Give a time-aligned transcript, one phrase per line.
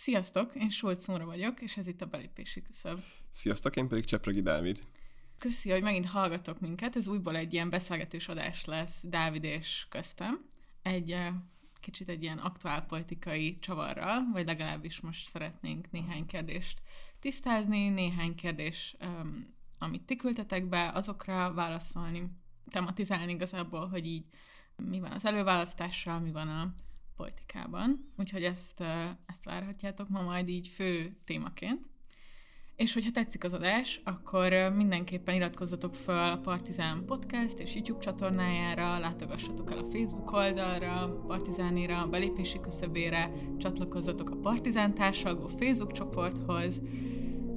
[0.00, 3.00] Sziasztok, én Sulc Szóra vagyok, és ez itt a belépési küszöb.
[3.30, 4.80] Sziasztok, én pedig Csepregi Dávid.
[5.38, 6.96] Köszi, hogy megint hallgatok minket.
[6.96, 10.46] Ez újból egy ilyen beszélgetős adás lesz Dávid és köztem.
[10.82, 11.34] Egy eh,
[11.80, 16.82] kicsit egy ilyen aktuálpolitikai csavarral, vagy legalábbis most szeretnénk néhány kérdést
[17.18, 18.96] tisztázni, néhány kérdés,
[19.78, 22.30] amit ti küldtetek be, azokra válaszolni,
[22.70, 24.24] tematizálni igazából, hogy így
[24.76, 26.74] mi van az előválasztással, mi van a
[27.20, 28.80] politikában, úgyhogy ezt,
[29.26, 31.88] ezt várhatjátok ma majd így fő témaként.
[32.76, 38.98] És hogyha tetszik az adás, akkor mindenképpen iratkozzatok fel a Partizán Podcast és YouTube csatornájára,
[38.98, 46.80] látogassatok el a Facebook oldalra, Partizánira, a belépési küszöbére, csatlakozzatok a Partizán társalgó Facebook csoporthoz,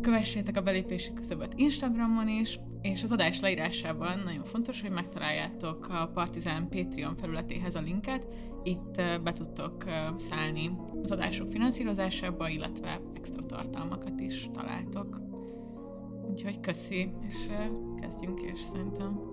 [0.03, 6.11] Kövessétek a belépési küszöböt Instagramon is, és az adás leírásában nagyon fontos, hogy megtaláljátok a
[6.13, 8.27] Partizán Patreon felületéhez a linket.
[8.63, 9.83] Itt be tudtok
[10.17, 10.71] szállni
[11.03, 15.21] az adások finanszírozásába, illetve extra tartalmakat is találtok.
[16.29, 17.35] Úgyhogy köszi, és
[18.01, 19.32] kezdjünk is szerintem.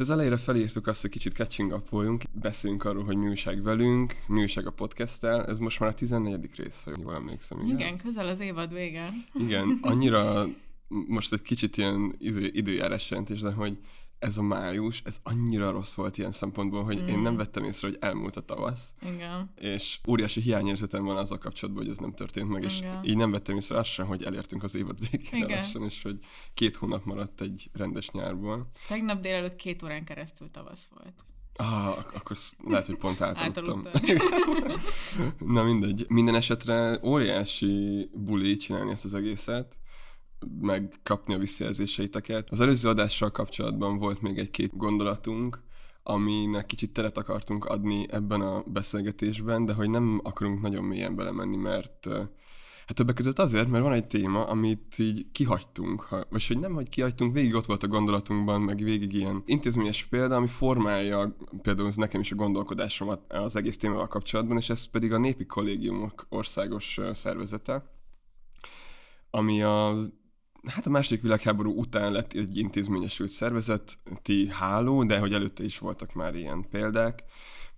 [0.00, 4.40] Az elejére felírtuk azt, hogy kicsit catching up beszéljünk arról, hogy mi újság velünk, mi
[4.40, 5.44] újság a podcasttel.
[5.44, 6.50] Ez most már a 14.
[6.56, 7.60] rész, ha jól emlékszem.
[7.60, 9.12] Igen, Igen közel az évad vége.
[9.34, 10.46] Igen, annyira
[11.16, 13.78] most egy kicsit ilyen idő, időjárás jelentés, de hogy
[14.20, 17.06] ez a május, ez annyira rossz volt ilyen szempontból, hogy mm.
[17.06, 18.88] én nem vettem észre, hogy elmúlt a tavasz.
[19.02, 19.50] Igen.
[19.56, 23.04] És óriási hiányérzetem van azzal kapcsolatban, hogy ez nem történt meg, és Igen.
[23.04, 26.18] így nem vettem észre azt sem, hogy elértünk az évad végére lassan, és hogy
[26.54, 28.70] két hónap maradt egy rendes nyárból.
[28.88, 31.14] Tegnap délelőtt két órán keresztül tavasz volt.
[31.56, 33.82] Ah, akkor lehet, hogy pont átaludtam.
[35.54, 36.06] Na mindegy.
[36.08, 39.79] Minden esetre óriási buli csinálni ezt az egészet
[40.60, 42.50] megkapni a visszajelzéseiteket.
[42.50, 45.60] Az előző adással kapcsolatban volt még egy-két gondolatunk,
[46.02, 51.56] aminek kicsit teret akartunk adni ebben a beszélgetésben, de hogy nem akarunk nagyon mélyen belemenni,
[51.56, 52.08] mert
[52.90, 56.72] Hát többek között azért, mert van egy téma, amit így kihagytunk, ha, vagy hogy nem,
[56.72, 61.92] hogy kihagytunk, végig ott volt a gondolatunkban, meg végig ilyen intézményes példa, ami formálja például
[61.96, 67.00] nekem is a gondolkodásomat az egész témával kapcsolatban, és ez pedig a Népi Kollégiumok országos
[67.12, 67.90] szervezete,
[69.30, 69.96] ami a
[70.66, 76.14] hát a második világháború után lett egy intézményesült szervezeti háló, de hogy előtte is voltak
[76.14, 77.24] már ilyen példák,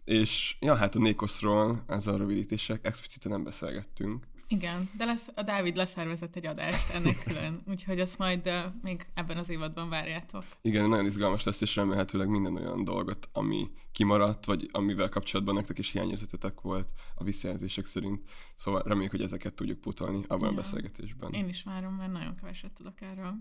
[0.04, 4.24] és ja, hát a Nékoszról, ez a rövidítések, expliciten nem beszélgettünk.
[4.52, 8.50] Igen, de lesz, a Dávid leszervezett egy adást ennek külön, úgyhogy azt majd
[8.82, 10.44] még ebben az évadban várjátok.
[10.62, 15.78] Igen, nagyon izgalmas lesz, és remélhetőleg minden olyan dolgot, ami kimaradt, vagy amivel kapcsolatban nektek
[15.78, 18.20] is hiányérzetetek volt a visszajelzések szerint.
[18.56, 20.52] Szóval reméljük, hogy ezeket tudjuk putolni abban ja.
[20.52, 21.32] a beszélgetésben.
[21.32, 23.34] Én is várom, mert nagyon keveset tudok erről.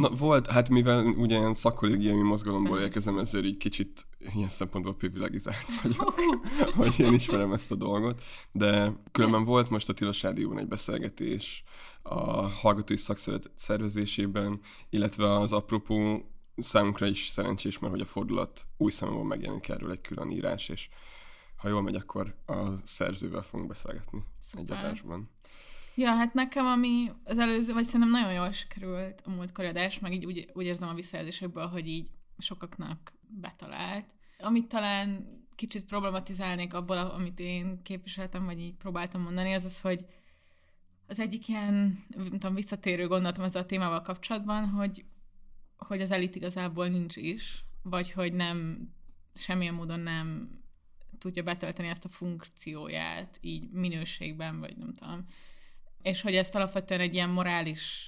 [0.00, 5.72] Na, volt, hát mivel ugye ilyen szakkollégiumi mozgalomból érkezem, ezért így kicsit ilyen szempontból privilegizált
[5.82, 6.14] vagyok,
[6.74, 11.64] hogy én ismerem ezt a dolgot, de különben volt most a Tilos Rádióban egy beszélgetés
[12.02, 18.90] a hallgatói szakszövet szervezésében, illetve az apropó számunkra is szerencsés, mert hogy a fordulat új
[18.90, 20.88] számomban megjelenik erről egy külön írás, és
[21.56, 24.76] ha jól megy, akkor a szerzővel fogunk beszélgetni Szuper.
[24.76, 25.30] egy adásban.
[25.94, 30.12] Ja, hát nekem ami az előző, vagy szerintem nagyon jól sikerült a múltkori adás, meg
[30.12, 34.14] így úgy, úgy érzem a visszajelzésekből, hogy így sokaknak betalált.
[34.38, 40.04] Amit talán kicsit problematizálnék abból, amit én képviseltem, vagy így próbáltam mondani, az az, hogy
[41.06, 45.04] az egyik ilyen, nem tudom, visszatérő gondolatom ezzel a témával kapcsolatban, hogy,
[45.76, 48.88] hogy az elit igazából nincs is, vagy hogy nem,
[49.34, 50.50] semmilyen módon nem
[51.18, 55.26] tudja betölteni ezt a funkcióját így minőségben, vagy nem tudom,
[56.02, 58.06] és hogy ezt alapvetően egy ilyen morális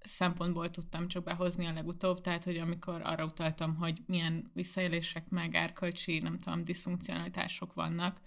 [0.00, 5.54] szempontból tudtam csak behozni a legutóbb, tehát hogy amikor arra utaltam, hogy milyen visszaélések meg
[5.54, 8.20] árkölcsi, nem tudom, diszfunkcionalitások vannak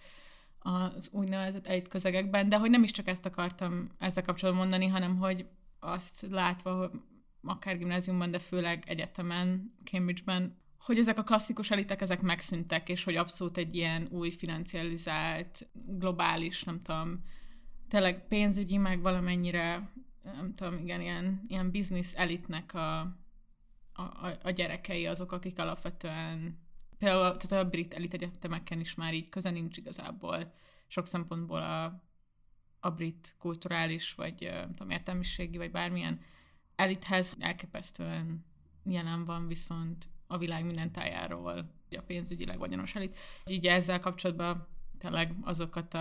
[0.59, 5.17] az úgynevezett elit közegekben, de hogy nem is csak ezt akartam ezzel kapcsolatban mondani, hanem
[5.17, 5.45] hogy
[5.79, 6.89] azt látva, hogy
[7.44, 13.15] akár gimnáziumban, de főleg egyetemen, Cambridge-ben, hogy ezek a klasszikus elitek, ezek megszűntek, és hogy
[13.15, 17.23] abszolút egy ilyen új financializált, globális, nem tudom,
[17.88, 19.90] tényleg pénzügyi, meg valamennyire
[20.24, 23.00] nem tudom, igen, ilyen, ilyen business elitnek a,
[23.94, 26.64] a, a gyerekei azok, akik alapvetően
[26.98, 30.54] például tehát a brit elit egyetemeken is már így köze nincs igazából
[30.88, 32.04] sok szempontból a,
[32.80, 36.22] a brit kulturális, vagy nem tudom, értelmiségi, vagy bármilyen
[36.76, 38.46] elithez elképesztően
[38.84, 43.18] jelen van, viszont a világ minden tájáról a pénzügyileg vagyonos elit.
[43.46, 45.94] Így ezzel kapcsolatban tényleg azokat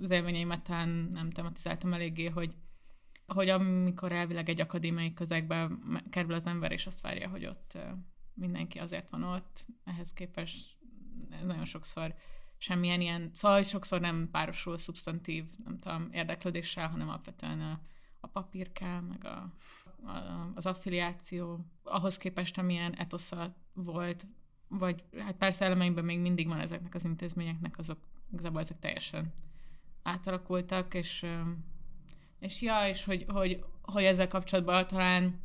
[0.00, 0.68] az élményeimet
[1.10, 2.54] nem tematizáltam eléggé, hogy
[3.26, 5.70] hogy amikor elvileg egy akadémiai közegbe
[6.10, 7.78] kerül az ember, és azt várja, hogy ott
[8.34, 10.76] mindenki azért van ott, ehhez képest
[11.42, 12.14] nagyon sokszor
[12.56, 17.80] semmilyen ilyen, szóval sokszor nem párosul szubstantív, nem tudom, érdeklődéssel, hanem alapvetően a,
[18.20, 19.52] a papírká, meg a,
[20.06, 24.26] a, az affiliáció, ahhoz képest, amilyen etosza volt,
[24.68, 27.98] vagy hát persze elemeimben még mindig van ezeknek az intézményeknek, azok
[28.32, 29.32] igazából ezek teljesen
[30.02, 31.26] átalakultak, és,
[32.38, 35.40] és ja, és hogy, hogy, hogy ezzel kapcsolatban talán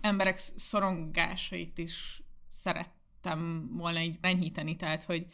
[0.00, 5.26] emberek szorongásait is szerettem volna így enyhíteni, tehát hogy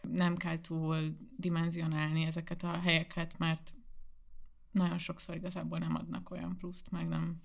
[0.00, 3.74] nem kell túl dimenzionálni ezeket a helyeket, mert
[4.70, 7.42] nagyon sokszor igazából nem adnak olyan pluszt, meg nem,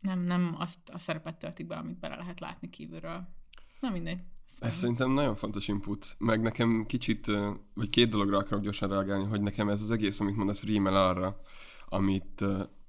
[0.00, 3.28] nem, nem azt a szerepet töltik be, amit bele lehet látni kívülről.
[3.80, 4.22] Na mindegy.
[4.46, 4.68] Szóval.
[4.68, 7.26] Ez szerintem nagyon fontos input, meg nekem kicsit,
[7.74, 11.40] vagy két dologra akarok gyorsan reagálni, hogy nekem ez az egész, amit mondasz, rímel arra,
[11.88, 12.44] amit,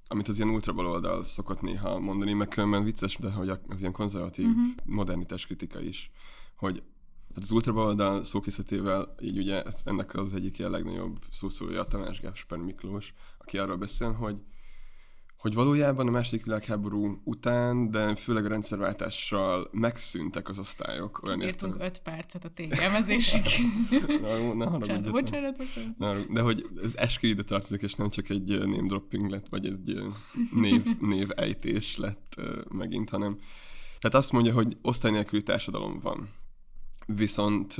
[0.08, 4.46] amit az ilyen ultrabaloldal szokott néha mondani, meg különben vicces, de hogy az ilyen konzervatív
[4.46, 4.66] uh-huh.
[4.86, 6.12] modernitás kritika is,
[6.56, 6.84] hogy
[7.36, 12.60] hát az ultrabaloldal szókészletével így ugye ennek az egyik ilyen legnagyobb szószója a Tamás Gáspár
[12.60, 14.38] Miklós, aki arról beszél, hogy
[15.38, 21.24] hogy valójában a második világháború után, de főleg a rendszerváltással megszűntek az osztályok.
[21.24, 21.88] Olyan Írtunk értem.
[21.88, 23.42] öt percet a tégelmezésig.
[24.22, 25.98] na, ne bocsánat, bocsánat, bocsánat.
[25.98, 29.66] Na, de hogy ez eskü ide tartozik, és nem csak egy name dropping lett, vagy
[29.66, 30.02] egy
[30.52, 32.36] név, név ejtés lett
[32.70, 33.38] megint, hanem
[34.00, 36.30] tehát azt mondja, hogy osztály nélküli társadalom van.
[37.06, 37.76] Viszont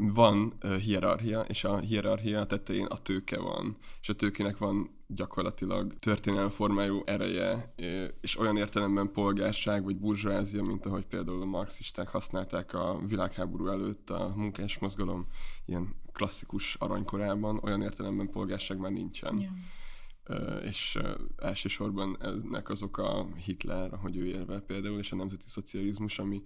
[0.00, 5.94] van uh, hierarchia, és a hierarchia tetején a tőke van, és a tőkének van gyakorlatilag
[5.98, 7.74] történelmi formájú ereje,
[8.20, 14.10] és olyan értelemben polgárság vagy burzsázia, mint ahogy például a marxisták használták a világháború előtt
[14.10, 15.26] a munkás mozgalom
[15.64, 19.38] ilyen klasszikus aranykorában, olyan értelemben polgárság már nincsen.
[19.38, 20.64] Yeah.
[20.64, 20.98] És
[21.36, 26.42] elsősorban ennek azok a Hitler, ahogy ő élve például, és a nemzeti szocializmus, ami,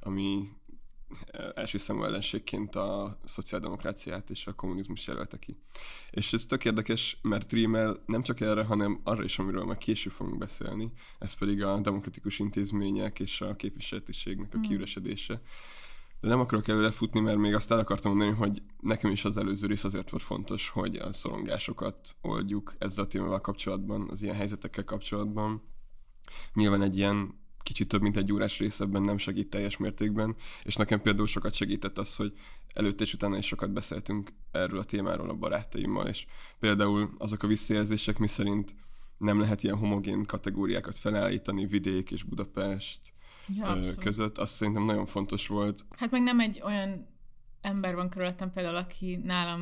[0.00, 0.48] ami
[1.54, 5.56] első számú ellenségként a szociáldemokráciát és a kommunizmus jelölte ki.
[6.10, 10.12] És ez tök érdekes, mert rímel nem csak erre, hanem arra is, amiről majd később
[10.12, 14.60] fogunk beszélni, ez pedig a demokratikus intézmények és a képviseletiségnek a mm.
[14.60, 15.40] kiüresedése.
[16.20, 19.36] De nem akarok előre futni, mert még azt el akartam mondani, hogy nekem is az
[19.36, 24.36] előző rész azért volt fontos, hogy a szorongásokat oldjuk ezzel a témával kapcsolatban, az ilyen
[24.36, 25.62] helyzetekkel kapcsolatban.
[26.54, 30.76] Nyilván egy ilyen kicsit több mint egy órás rész ebben nem segít teljes mértékben, és
[30.76, 32.32] nekem például sokat segített az, hogy
[32.74, 36.26] előtte és utána is sokat beszéltünk erről a témáról a barátaimmal, és
[36.58, 38.74] például azok a visszajelzések, mi szerint
[39.18, 43.00] nem lehet ilyen homogén kategóriákat felállítani vidék és Budapest
[43.56, 45.84] ja, között, az szerintem nagyon fontos volt.
[45.96, 47.06] Hát meg nem egy olyan
[47.60, 49.60] ember van körülöttem például, aki nálam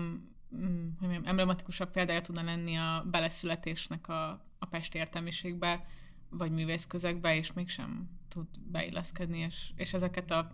[0.56, 5.86] mm, hogy mondjam, emblematikusabb példája tudna lenni a beleszületésnek a, a pesti értelmiségbe,
[6.30, 10.50] vagy művészközegbe, és mégsem tud beilleszkedni, és, és ezeket a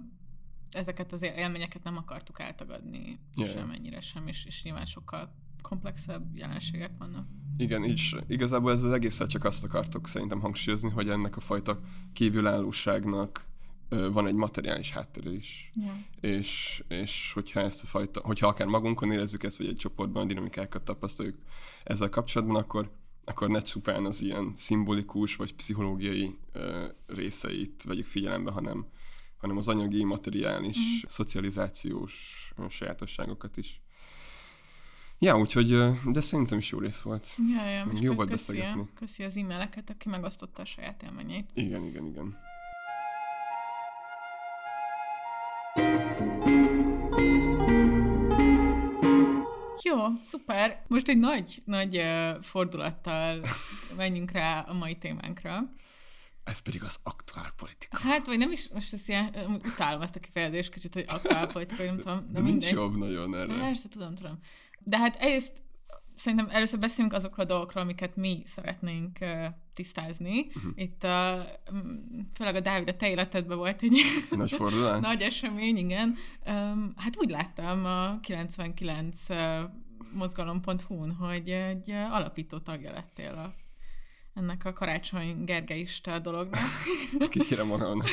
[0.71, 3.51] ezeket az élményeket nem akartuk eltagadni yeah.
[3.51, 7.27] semennyire sem, és, és nyilván sokkal komplexebb jelenségek vannak.
[7.57, 11.81] Igen, és igazából ez az egészet csak azt akartok szerintem hangsúlyozni, hogy ennek a fajta
[12.13, 13.47] kívülállóságnak
[13.89, 15.71] van egy materiális háttere is.
[15.75, 15.97] Yeah.
[16.21, 20.27] És, és hogyha ezt a fajta, hogyha akár magunkon érezzük ezt, vagy egy csoportban a
[20.27, 21.37] dinamikákat tapasztaljuk
[21.85, 22.91] ezzel kapcsolatban, akkor
[23.29, 28.87] akkor ne csupán az ilyen szimbolikus vagy pszichológiai ö, részeit vegyük figyelembe, hanem,
[29.37, 31.09] hanem az anyagi, materiális, mm.
[31.09, 32.15] szocializációs
[32.69, 33.81] sajátosságokat is.
[35.19, 35.69] Ja, úgyhogy,
[36.05, 37.27] de szerintem is jó rész volt.
[37.55, 38.89] Ja, ja, jó volt köszi, beszélgetni.
[38.95, 41.51] Köszi az e-maileket, aki megosztotta a saját élményeit.
[41.55, 42.37] Igen, igen, igen.
[49.87, 50.85] Jó, szuper.
[50.89, 52.03] Most egy nagy, nagy
[52.41, 53.41] fordulattal
[53.97, 55.73] menjünk rá a mai témánkra.
[56.45, 57.99] Ez pedig az aktuál politika.
[57.99, 61.85] Hát, vagy nem is, most ezt ilyen, utálom ezt a kifejezést kicsit, hogy aktuál politika,
[61.85, 62.27] nem tudom.
[62.27, 63.59] De, de nincs jobb nagyon erre.
[63.59, 64.39] Persze, tudom, tudom.
[64.81, 65.63] De hát egyrészt
[66.17, 70.47] szerintem először beszélünk azokról a dolgokról, amiket mi szeretnénk uh, tisztázni.
[70.47, 70.73] Uh-huh.
[70.75, 71.47] Itt a,
[72.35, 75.01] főleg a Dávid, a te életedben volt egy nagy fordulat.
[75.01, 76.17] nagy esemény, igen.
[76.47, 79.37] Um, hát úgy láttam a 99 uh,
[80.13, 83.55] mozgalom.hu-n, hogy egy uh, alapító tagja lettél a
[84.35, 86.61] ennek a karácsony gergeista dolognak.
[87.31, 88.09] Kikére magának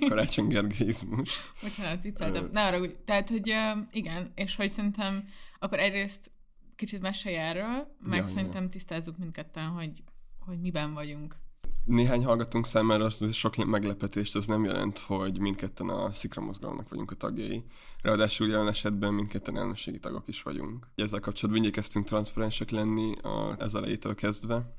[0.00, 1.30] a karácsony gergeizmus.
[1.62, 2.48] Bocsánat, vicceltem.
[2.52, 3.54] Ne arra, úgy, tehát, hogy
[3.90, 5.28] igen, és hogy szerintem
[5.58, 6.30] akkor egyrészt
[6.76, 8.68] kicsit mesélj erről, meg ja, szerintem ja.
[8.68, 10.02] tisztázzuk mindketten, hogy,
[10.38, 11.36] hogy miben vagyunk.
[11.84, 17.10] Néhány hallgatónk számára az sok meglepetést az nem jelent, hogy mindketten a Szikra mozgalomnak vagyunk
[17.10, 17.64] a tagjai.
[18.02, 20.88] Ráadásul jelen esetben mindketten elnökségi tagok is vagyunk.
[20.94, 24.76] Ezzel kapcsolatban igyekeztünk transzparensek lenni a, ez elejétől kezdve,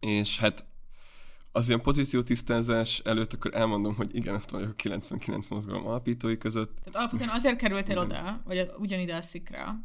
[0.00, 0.64] és hát
[1.52, 6.76] az ilyen pozíciótisztázás előtt akkor elmondom, hogy igen, ott vagyok a 99 mozgalom alapítói között.
[6.76, 8.04] Tehát alapvetően azért kerültél igen.
[8.04, 9.80] oda, vagy ugyanide a szikra,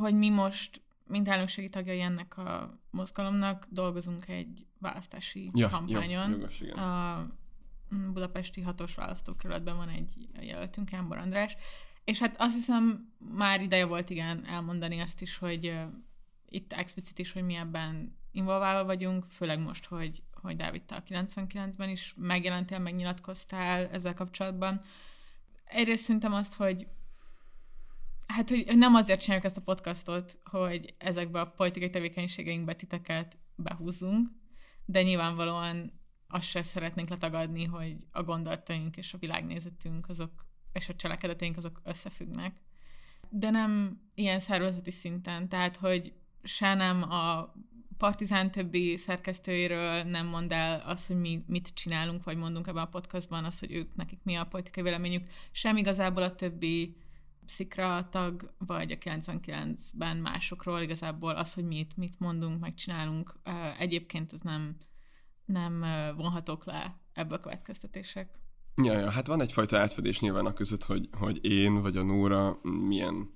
[0.00, 6.30] hogy mi most, mint elnökségi tagjai ennek a mozgalomnak, dolgozunk egy választási ja, kampányon.
[6.30, 6.78] Ja, jogos, igen.
[6.78, 7.26] A
[8.12, 11.56] budapesti hatos választókerületben van egy jelöltünk, Ámbor András,
[12.04, 15.82] és hát azt hiszem már ideje volt igen elmondani azt is, hogy uh,
[16.48, 21.88] itt explicit is, hogy mi ebben involválva vagyunk, főleg most, hogy, hogy Dávid a 99-ben
[21.88, 24.80] is megjelentél, megnyilatkoztál ezzel kapcsolatban.
[25.64, 26.86] Egyrészt szerintem azt, hogy
[28.26, 34.28] hát, hogy nem azért csináljuk ezt a podcastot, hogy ezekbe a politikai tevékenységeinkbe titeket behúzzunk,
[34.84, 35.92] de nyilvánvalóan
[36.28, 40.32] azt se szeretnénk letagadni, hogy a gondolataink és a világnézetünk azok,
[40.72, 42.60] és a cselekedeteink azok összefüggnek.
[43.28, 47.54] De nem ilyen szervezeti szinten, tehát, hogy se nem a
[47.98, 52.88] Partizán többi szerkesztőiről nem mond el azt, hogy mi mit csinálunk, vagy mondunk ebben a
[52.88, 56.96] podcastban, az, hogy ők, nekik mi a politikai véleményük, sem igazából a többi
[57.46, 63.34] szikra tag, vagy a 99-ben másokról igazából az, hogy mit, mit mondunk, megcsinálunk.
[63.78, 64.76] Egyébként ez nem,
[65.44, 65.80] nem
[66.16, 68.28] vonhatók le ebből a következtetések.
[68.82, 72.58] Ja, ja, hát van egyfajta átfedés nyilván a között, hogy, hogy én vagy a Nóra
[72.62, 73.30] milyen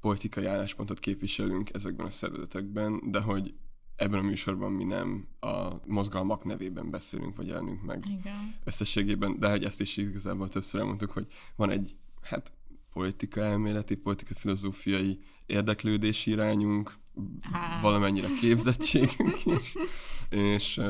[0.00, 3.54] politikai álláspontot képviselünk ezekben a szervezetekben, de hogy
[3.96, 8.54] ebben a műsorban mi nem a mozgalmak nevében beszélünk, vagy jelenünk meg Igen.
[8.64, 12.52] összességében, de hogy ezt is igazából többször elmondtuk, hogy van egy hát
[12.94, 16.94] politika elméleti, politika filozófiai érdeklődési irányunk,
[17.52, 17.80] Há.
[17.80, 19.74] valamennyire képzettségünk is,
[20.30, 20.80] és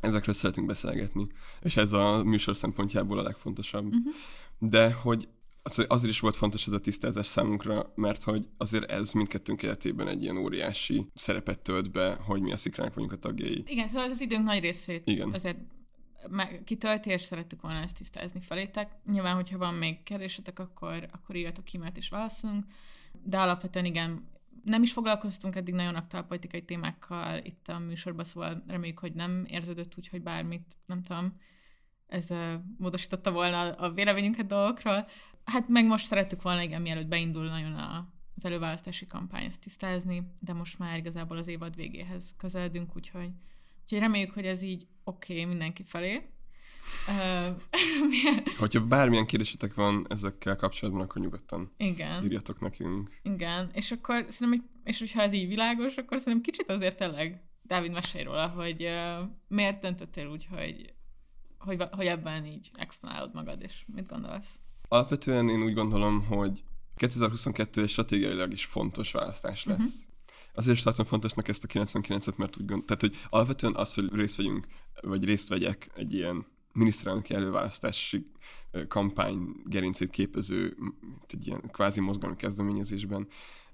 [0.00, 1.26] ezekről szeretünk beszélgetni,
[1.62, 3.84] és ez a műsor szempontjából a legfontosabb.
[3.84, 4.14] Uh-huh.
[4.58, 5.28] De hogy
[5.62, 10.08] az, azért is volt fontos ez a tisztázás számunkra, mert hogy azért ez mindkettőnk életében
[10.08, 13.62] egy ilyen óriási szerepet tölt be, hogy mi a szikrának vagyunk a tagjai.
[13.66, 15.32] Igen, szóval az időnk nagy részét Igen.
[15.32, 15.58] azért
[16.64, 18.90] kitölti, és szerettük volna ezt tisztázni felétek.
[19.04, 22.64] Nyilván, hogyha van még kérdésetek, akkor, akkor írjatok e és válaszolunk.
[23.22, 24.28] De alapvetően igen,
[24.64, 29.44] nem is foglalkoztunk eddig nagyon aktuál politikai témákkal itt a műsorban, szóval reméljük, hogy nem
[29.48, 31.36] érződött úgy, hogy bármit, nem tudom,
[32.06, 32.26] ez
[32.78, 35.06] módosította volna a véleményünket dolgokról.
[35.44, 40.22] Hát meg most szerettük volna, igen, mielőtt beindul nagyon a, az előválasztási kampány ezt tisztázni,
[40.38, 43.30] de most már igazából az évad végéhez közeledünk, úgyhogy,
[43.92, 46.22] úgyhogy reméljük, hogy ez így oké okay mindenki felé.
[48.58, 52.24] Hogyha bármilyen kérdésetek van ezekkel kapcsolatban, akkor nyugodtan Igen.
[52.24, 53.20] írjatok nekünk.
[53.22, 57.92] Igen, és akkor szerintem, és hogyha ez így világos, akkor szerintem kicsit azért tényleg Dávid
[57.92, 60.94] mesélj róla, hogy uh, miért döntöttél úgy, hogy,
[61.58, 64.60] hogy, hogy ebben így exponálod magad, és mit gondolsz?
[64.88, 66.62] Alapvetően én úgy gondolom, hogy
[66.96, 69.78] 2022 egy stratégiailag is fontos választás lesz.
[69.78, 70.09] Uh-huh.
[70.60, 74.14] Azért is tartom fontosnak ezt a 99-et, mert úgy gondolom, tehát hogy alapvetően az, hogy
[74.14, 74.66] részt vegyünk,
[75.02, 78.30] vagy részt vegyek egy ilyen miniszterelnöki előválasztási
[78.88, 80.76] kampány gerincét képező,
[81.26, 83.28] egy ilyen kvázi mozgalmi kezdeményezésben,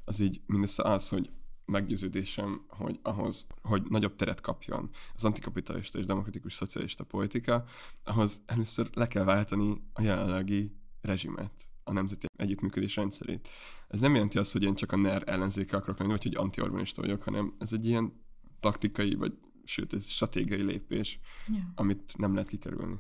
[0.04, 1.30] az így mindössze az, hogy
[1.64, 7.64] meggyőződésem, hogy ahhoz, hogy nagyobb teret kapjon az antikapitalista és demokratikus szocialista politika,
[8.04, 13.48] ahhoz először le kell váltani a jelenlegi rezsimet, a nemzeti együttműködés rendszerét.
[13.88, 16.60] Ez nem jelenti azt, hogy én csak a NER ellenzéke akarok lenni, vagy hogy anti
[16.94, 18.12] vagyok, hanem ez egy ilyen
[18.60, 21.64] taktikai, vagy sőt, ez stratégiai lépés, yeah.
[21.74, 22.96] amit nem lehet kikerülni.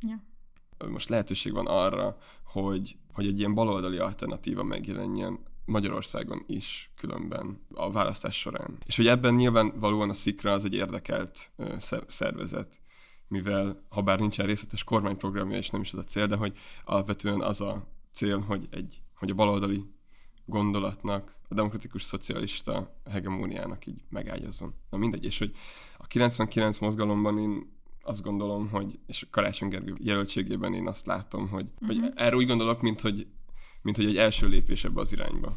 [0.00, 0.20] Yeah.
[0.92, 7.90] Most lehetőség van arra, hogy, hogy egy ilyen baloldali alternatíva megjelenjen Magyarországon is különben a
[7.90, 8.78] választás során.
[8.86, 11.50] És hogy ebben nyilvánvalóan a Szikra az egy érdekelt
[12.06, 12.80] szervezet,
[13.28, 17.40] mivel ha bár nincsen részletes kormányprogramja, és nem is az a cél, de hogy alapvetően
[17.40, 19.84] az a cél, hogy, egy, hogy a baloldali
[20.44, 24.74] gondolatnak, a demokratikus szocialista hegemóniának így megágyazzon.
[24.90, 25.52] Na mindegy, és hogy
[25.98, 31.64] a 99 mozgalomban én azt gondolom, hogy, és Karácsony Gergő jelöltségében én azt látom, hogy,
[31.64, 31.88] uh-huh.
[31.88, 32.06] hogy mhm.
[32.14, 33.26] erről úgy gondolok, mint hogy,
[33.82, 35.56] mint hogy egy első lépés ebbe az irányba.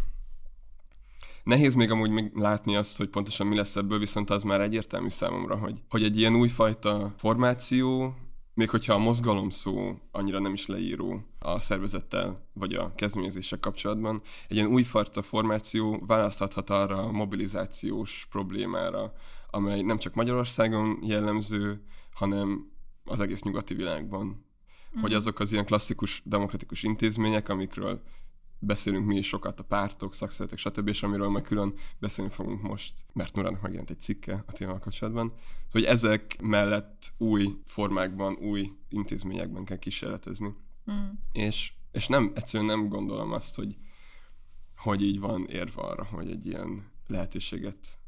[1.43, 5.09] Nehéz még amúgy még látni azt, hogy pontosan mi lesz ebből, viszont az már egyértelmű
[5.09, 8.15] számomra, hogy, hogy egy ilyen újfajta formáció,
[8.59, 14.21] még hogyha a mozgalom szó annyira nem is leíró a szervezettel vagy a kezdeményezések kapcsolatban,
[14.47, 19.13] egy ilyen újfajta formáció választhathat arra a mobilizációs problémára,
[19.49, 22.71] amely nem csak Magyarországon jellemző, hanem
[23.03, 24.25] az egész nyugati világban.
[24.25, 25.01] Mm.
[25.01, 28.01] Hogy azok az ilyen klasszikus demokratikus intézmények, amikről
[28.59, 33.05] beszélünk mi is sokat, a pártok, szakszervezetek, stb., és amiről majd külön beszélni fogunk most,
[33.13, 35.33] mert Nurának megjelent egy cikke a témával kapcsolatban,
[35.71, 40.53] hogy ezek mellett új formákban, új intézményekben kell kísérletezni.
[40.91, 41.09] Mm.
[41.31, 43.75] És, és nem, egyszerűen nem gondolom azt, hogy,
[44.75, 47.99] hogy így van érve arra, hogy egy ilyen lehetőséget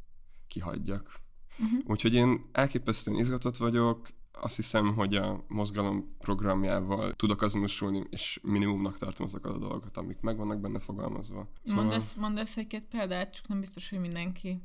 [0.48, 1.20] kihagyjak.
[1.60, 1.80] Uh-huh.
[1.86, 4.10] Úgyhogy én elképesztően izgatott vagyok,
[4.44, 10.20] azt hiszem, hogy a mozgalom programjával tudok azonosulni, és minimumnak tartom azokat a dolgokat, amik
[10.20, 11.48] meg vannak benne fogalmazva.
[11.64, 11.84] Szóval...
[11.84, 14.62] Mondasz, mondasz egy-két példát, csak nem biztos, hogy mindenki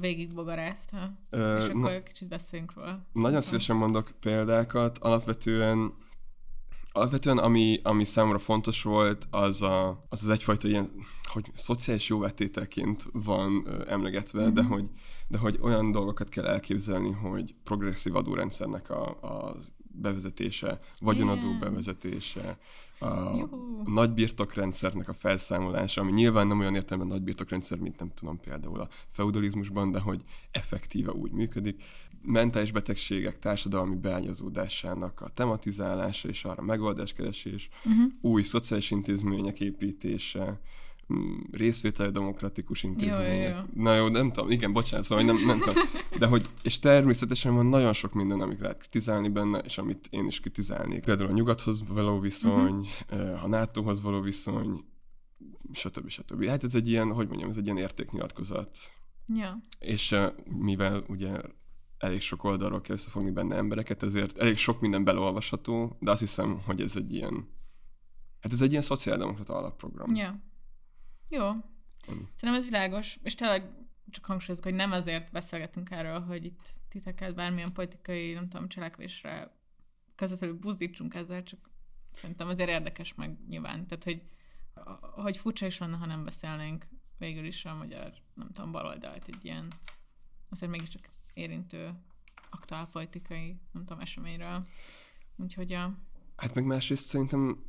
[0.00, 3.06] végig bogarázta, Ö, és akkor na, kicsit beszéljünk róla.
[3.12, 4.98] Nagyon szívesen mondok példákat.
[4.98, 5.92] Alapvetően
[6.96, 10.88] Alapvetően ami, ami számomra fontos volt, az, a, az az egyfajta ilyen,
[11.32, 14.54] hogy szociális jóvetételként van ö, emlegetve, mm-hmm.
[14.54, 14.84] de, hogy,
[15.28, 19.56] de hogy olyan dolgokat kell elképzelni, hogy progresszív adórendszernek a, a
[20.00, 21.58] bevezetése, vagyonadó yeah.
[21.58, 22.58] bevezetése,
[22.98, 23.82] a Juhu.
[23.94, 29.90] nagybirtokrendszernek a felszámolása, ami nyilván nem olyan értelemben nagybirtokrendszer, mint nem tudom például a feudalizmusban,
[29.90, 31.82] de hogy effektíve úgy működik.
[32.22, 38.12] Mentális betegségek társadalmi beágyazódásának a tematizálása és arra megoldáskeresés, uh-huh.
[38.20, 40.60] új szociális intézmények építése,
[41.14, 43.48] Mm, részvételi demokratikus intézmények.
[43.48, 43.82] Jó, jó, jó.
[43.82, 45.74] Na jó, nem tudom, igen, bocsánat, szóval nem, nem tudom.
[46.18, 50.26] De hogy, és természetesen van nagyon sok minden, amit lehet kritizálni benne, és amit én
[50.26, 51.04] is kritizálnék.
[51.04, 53.44] Például a nyugathoz való viszony, uh-huh.
[53.44, 54.84] a NATO-hoz való viszony,
[55.72, 56.08] stb.
[56.08, 56.44] stb.
[56.44, 58.78] Hát ez egy ilyen, hogy mondjam, ez egy ilyen értéknyilatkozat.
[59.34, 59.58] Ja.
[59.78, 61.40] És mivel ugye
[61.98, 66.60] elég sok oldalról kell összefogni benne embereket, ezért elég sok minden belolvasható, de azt hiszem,
[66.64, 67.48] hogy ez egy ilyen,
[68.40, 70.14] hát ez egy ilyen szociáldemokrata alapprogram.
[70.14, 70.44] Ja.
[71.28, 71.52] Jó.
[71.52, 72.22] Mm.
[72.34, 73.70] Szerintem ez világos, és tényleg
[74.10, 79.56] csak hangsúlyozok, hogy nem azért beszélgetünk erről, hogy itt titeket bármilyen politikai, nem tudom, cselekvésre
[80.14, 81.70] közvetlenül buzdítsunk ezzel, csak
[82.10, 83.86] szerintem azért érdekes meg nyilván.
[83.86, 84.22] Tehát, hogy,
[85.00, 86.86] hogy furcsa is lenne, ha nem beszélnénk
[87.18, 89.72] végül is a magyar, nem tudom, baloldalt egy ilyen
[90.48, 91.94] azért mégiscsak érintő
[92.50, 94.66] aktuál politikai, nem tudom, eseményről.
[95.36, 95.98] Úgyhogy a...
[96.36, 97.64] Hát meg másrészt szerintem,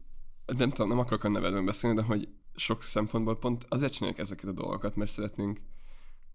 [0.45, 4.45] nem tudom, nem akarok a nevedben beszélni, de hogy sok szempontból pont azért csináljuk ezeket
[4.45, 5.59] a dolgokat, mert szeretnénk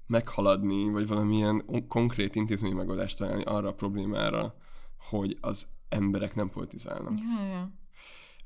[0.07, 4.55] meghaladni, vagy valamilyen konkrét intézményi megoldást találni arra a problémára,
[4.97, 7.19] hogy az emberek nem politizálnak.
[7.19, 7.71] Ja, ja.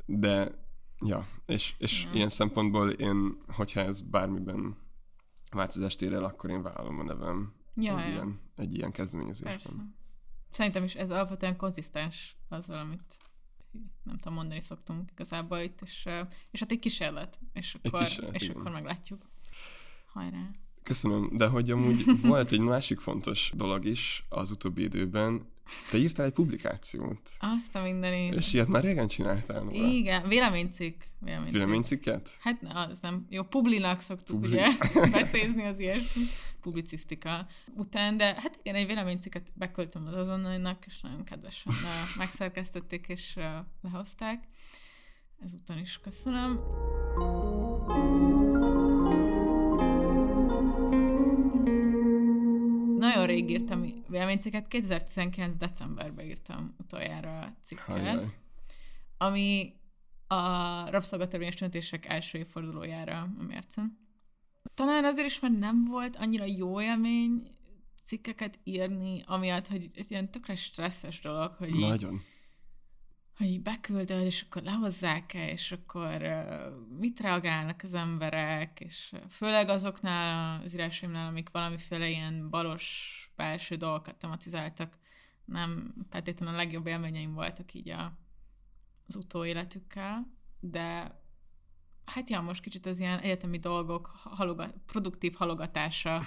[0.04, 0.64] De,
[1.00, 2.10] ja, és, és ja.
[2.12, 4.76] ilyen szempontból én, hogyha ez bármiben
[5.50, 8.12] változást ér el, akkor én vállalom a nevem ja, egy, ja.
[8.12, 9.52] Ilyen, egy ilyen kezdeményezésben.
[9.52, 9.94] Persze.
[10.50, 13.16] Szerintem is ez alapvetően konzisztens azzal, amit
[14.02, 16.08] nem tudom mondani szoktunk igazából itt, és,
[16.50, 18.56] és hát egy kísérlet, és akkor, egy kísérlet, és igen.
[18.56, 19.28] akkor meglátjuk.
[20.06, 20.46] Hajrá!
[20.82, 25.46] Köszönöm, de hogy amúgy volt egy másik fontos dolog is az utóbbi időben,
[25.90, 27.30] te írtál egy publikációt.
[27.38, 28.34] Azt a mindenit.
[28.34, 29.62] És ilyet már régen csináltál.
[29.62, 29.86] Nóra.
[29.86, 31.02] Igen, véleménycikk.
[31.18, 31.54] Véleménycikk.
[31.54, 32.36] Véleménycikket?
[32.40, 33.26] Hát az nem.
[33.30, 34.56] Jó, publinak szoktuk Publi.
[34.56, 34.66] ugye
[35.20, 36.22] becézni az ilyesmi
[36.66, 41.72] publicisztika után, de hát igen, egy véleménycikket beköltöm az azonnalinak, és nagyon kedvesen
[42.18, 43.38] megszerkesztették és
[43.82, 44.44] lehozták.
[45.42, 46.60] Ezúton is köszönöm.
[52.98, 55.56] Nagyon rég írtam véleménycikket, 2019.
[55.56, 58.24] decemberben írtam utoljára a cikket, Hajjaj.
[59.18, 59.74] ami
[60.26, 60.40] a
[60.90, 64.05] rabszolgatörvényes tüntetések első évfordulójára a mércen.
[64.74, 67.56] Talán azért is, mert nem volt annyira jó élmény
[68.04, 72.14] cikkeket írni, amiatt, hogy ez ilyen tökre stresszes dolog, hogy Nagyon.
[72.14, 72.20] Így,
[73.36, 79.68] hogy így beküldöd, és akkor lehozzák-e, és akkor uh, mit reagálnak az emberek, és főleg
[79.68, 82.86] azoknál az írásaimnál, amik valamiféle ilyen balos
[83.36, 84.98] belső dolgokat tematizáltak,
[85.44, 88.18] nem feltétlenül a legjobb élményeim voltak így a,
[89.06, 91.20] az utóéletükkel, de
[92.06, 96.22] hát ja, most kicsit az ilyen egyetemi dolgok, haloga, produktív halogatása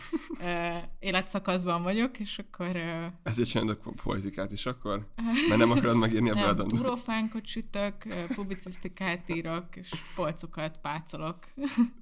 [0.99, 2.75] életszakaszban vagyok, és akkor...
[3.23, 5.07] Ezért csinálok politikát is akkor?
[5.47, 7.95] Mert nem akarod megírni a Nem, turofánkot sütök,
[8.35, 11.37] publicisztikát írok, és polcokat pácolok.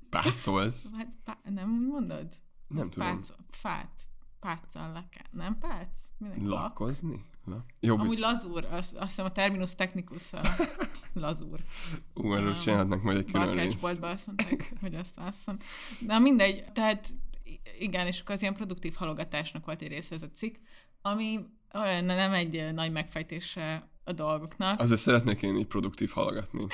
[0.09, 0.91] Pácolsz?
[0.97, 2.27] Hát, pá- nem úgy mondod?
[2.67, 3.07] Nem tudom.
[3.07, 4.01] Pác, fát.
[4.39, 5.25] Páccal kell.
[5.31, 5.97] Nem pác?
[6.17, 7.25] Minek Lakozni?
[7.47, 7.65] La?
[7.79, 10.41] Jó, Amúgy lazúr, azt, azt hiszem a terminus technicus a
[11.13, 11.59] lazúr.
[12.13, 13.83] Ú, erről csinálhatnak majd egy külön részt.
[13.83, 15.57] azt mondták, hogy azt lásszam.
[15.99, 17.09] Na mindegy, tehát
[17.79, 20.55] igen, és akkor az ilyen produktív halogatásnak volt egy része ez a cikk,
[21.01, 21.39] ami
[22.01, 24.79] nem egy nagy megfejtése a dolgoknak.
[24.79, 26.67] Azért szeretnék én így produktív hallgatni,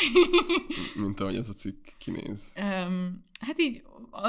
[1.03, 2.53] mint ahogy ez a cikk kinéz.
[2.55, 3.83] Um, hát így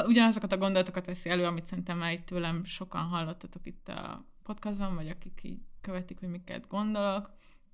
[0.06, 4.94] ugyanazokat a gondolatokat veszi elő, amit szerintem már itt tőlem sokan hallottatok itt a podcastban,
[4.94, 7.30] vagy akik így követik, hogy miket gondolok,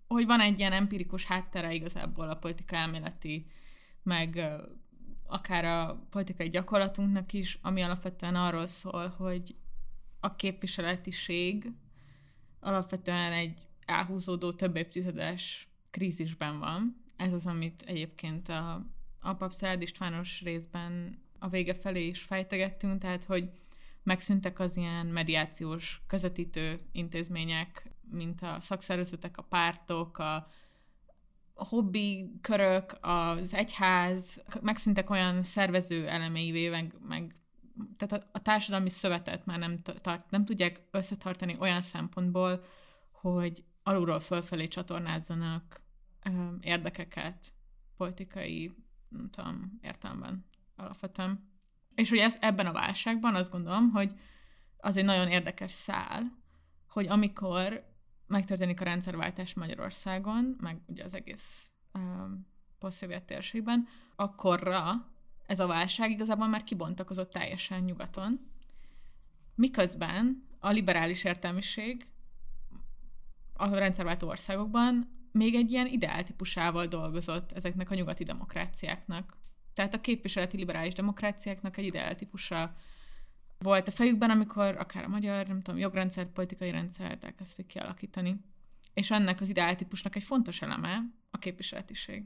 [0.07, 3.47] hogy van egy ilyen empirikus háttere igazából a politika elméleti,
[4.03, 4.41] meg
[5.27, 9.55] akár a politikai gyakorlatunknak is, ami alapvetően arról szól, hogy
[10.21, 11.73] a képviseletiség
[12.61, 17.05] alapvetően egy elhúzódó több évtizedes krízisben van.
[17.17, 18.87] Ez az, amit egyébként a,
[19.21, 23.51] a Papszerd Istvános részben a vége felé is fejtegettünk, tehát hogy
[24.11, 30.47] megszűntek az ilyen mediációs közvetítő intézmények, mint a szakszervezetek, a pártok, a
[31.55, 37.35] hobbi körök, az egyház, megszűntek olyan szervező elemeivé, meg, meg
[37.97, 42.65] tehát a, a társadalmi szövetet már nem, tart, nem tudják összetartani olyan szempontból,
[43.11, 45.81] hogy alulról fölfelé csatornázzanak
[46.61, 47.53] érdekeket
[47.97, 48.75] politikai,
[49.09, 50.45] nem tudom, értelemben
[50.77, 51.50] alapvetően.
[52.01, 54.13] És hogy ezt ebben a válságban azt gondolom, hogy
[54.77, 56.39] az egy nagyon érdekes szál,
[56.89, 57.89] hogy amikor
[58.27, 62.47] megtörténik a rendszerváltás Magyarországon, meg ugye az egész um,
[62.79, 65.09] posztszovjet térségben, akkorra
[65.47, 68.51] ez a válság igazából már kibontakozott teljesen nyugaton,
[69.55, 72.07] miközben a liberális értelmiség
[73.53, 79.37] a rendszerváltó országokban még egy ilyen ideáltípusával dolgozott ezeknek a nyugati demokráciáknak.
[79.73, 82.75] Tehát a képviseleti liberális demokráciáknak egy ideáltípusa
[83.59, 88.41] volt a fejükben, amikor akár a magyar, nem tudom, jogrendszert, politikai rendszert elkezdték kialakítani.
[88.95, 92.25] És ennek az ideáltípusnak egy fontos eleme a képviseletiség.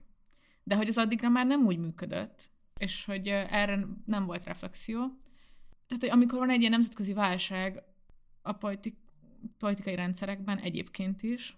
[0.62, 4.98] De hogy az addigra már nem úgy működött, és hogy erre nem volt reflexió.
[5.86, 7.82] Tehát, hogy amikor van egy ilyen nemzetközi válság
[8.42, 8.96] a politik,
[9.58, 11.56] politikai rendszerekben egyébként is,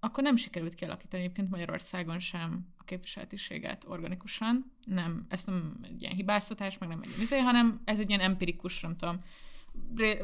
[0.00, 4.72] akkor nem sikerült kialakítani egyébként Magyarországon sem képviseletiséget organikusan.
[4.84, 8.80] Nem, ez nem egy ilyen hibáztatás, meg nem egy izé, hanem ez egy ilyen empirikus,
[8.80, 9.24] nem tudom,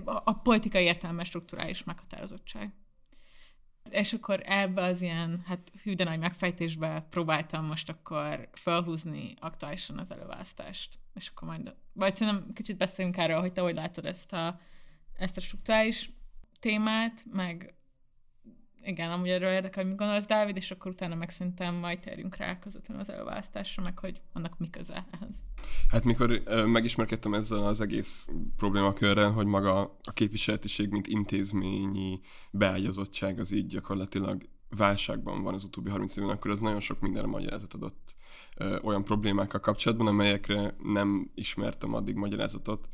[0.05, 2.73] a politikai értelme strukturális meghatározottság.
[3.91, 9.99] És akkor ebbe az ilyen, hát hű de nagy megfejtésbe próbáltam most akkor felhúzni aktuálisan
[9.99, 10.99] az előválasztást.
[11.15, 14.61] És akkor majd, vagy szerintem kicsit beszéljünk erről, hogy te hogy látod ezt a,
[15.17, 16.11] ezt a strukturális
[16.61, 17.78] témát, meg
[18.83, 22.37] igen, amúgy erről érdekel, hogy mit gondolsz, Dávid, és akkor utána meg szerintem majd térjünk
[22.37, 25.35] rá közvetlenül az előválasztásra, meg hogy annak mi köze ehhez.
[25.89, 33.53] Hát mikor megismerkedtem ezzel az egész problémakörrel, hogy maga a képviseletiség, mint intézményi beágyazottság az
[33.53, 38.17] így gyakorlatilag válságban van az utóbbi 30 évben, akkor az nagyon sok minden magyarázat adott
[38.57, 42.89] ö, olyan problémákkal kapcsolatban, amelyekre nem ismertem addig magyarázatot.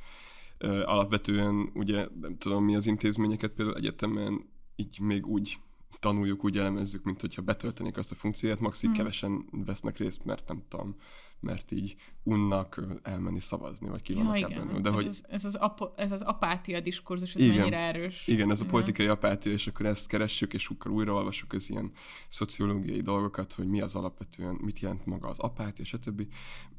[0.59, 5.59] Ö, alapvetően ugye nem tudom mi az intézményeket például egyetemen így még úgy
[6.05, 8.99] tanuljuk, úgy elemezzük, mint hogyha betöltenék azt a funkciót, max így hmm.
[8.99, 10.97] kevesen vesznek részt, mert nem tudom,
[11.41, 14.69] mert így unnak elmenni szavazni, vagy ki ja, vannak igen.
[14.69, 14.83] ebben.
[14.83, 15.07] De ez, hogy...
[15.07, 18.27] az, ez, az apo, ez az apátia diskurzus, ez igen, mennyire erős.
[18.27, 21.93] Igen, ez a politikai apátia, és akkor ezt keressük, és akkor újraolvasjuk az ilyen
[22.29, 26.27] szociológiai dolgokat, hogy mi az alapvetően, mit jelent maga az apátia, stb.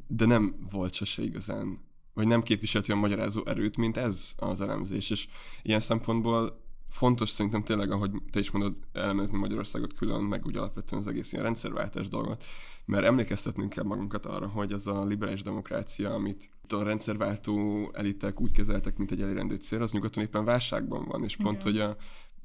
[0.07, 1.79] De nem volt sose igazán,
[2.13, 5.27] vagy nem képviselt olyan magyarázó erőt, mint ez az elemzés, és
[5.63, 6.64] ilyen szempontból
[6.95, 11.31] fontos szerintem tényleg, ahogy te is mondod, elemezni Magyarországot külön, meg úgy alapvetően az egész
[11.31, 12.43] ilyen rendszerváltás dolgot,
[12.85, 18.51] mert emlékeztetnünk kell magunkat arra, hogy az a liberális demokrácia, amit a rendszerváltó elitek úgy
[18.51, 21.71] kezeltek, mint egy elérendő cél, az nyugaton éppen válságban van, és pont, Igen.
[21.71, 21.95] hogy a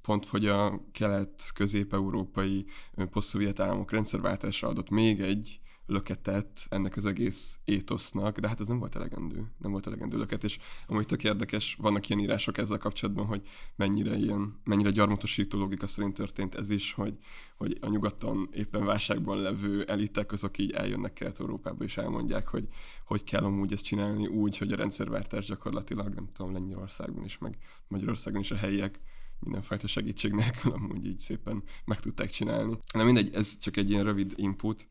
[0.03, 2.67] pont, hogy a kelet-közép-európai
[3.11, 8.79] poszt államok rendszerváltása adott még egy löketet ennek az egész étosznak, de hát ez nem
[8.79, 13.27] volt elegendő, nem volt elegendő löket, és amúgy tök érdekes, vannak ilyen írások ezzel kapcsolatban,
[13.27, 13.43] hogy
[13.77, 17.19] mennyire ilyen, mennyire gyarmatosító logika szerint történt ez is, hogy,
[17.57, 22.69] hogy a nyugaton éppen válságban levő elitek azok így eljönnek Kelet-Európába és elmondják, hogy
[23.05, 27.59] hogy kell amúgy ezt csinálni úgy, hogy a rendszerváltás gyakorlatilag, nem tudom, Lengyelországban is, meg
[27.89, 29.01] Magyarországon is a helyiek
[29.41, 32.79] mindenfajta segítség nélkül amúgy így szépen meg tudták csinálni.
[32.93, 34.89] Na mindegy, ez csak egy ilyen rövid input,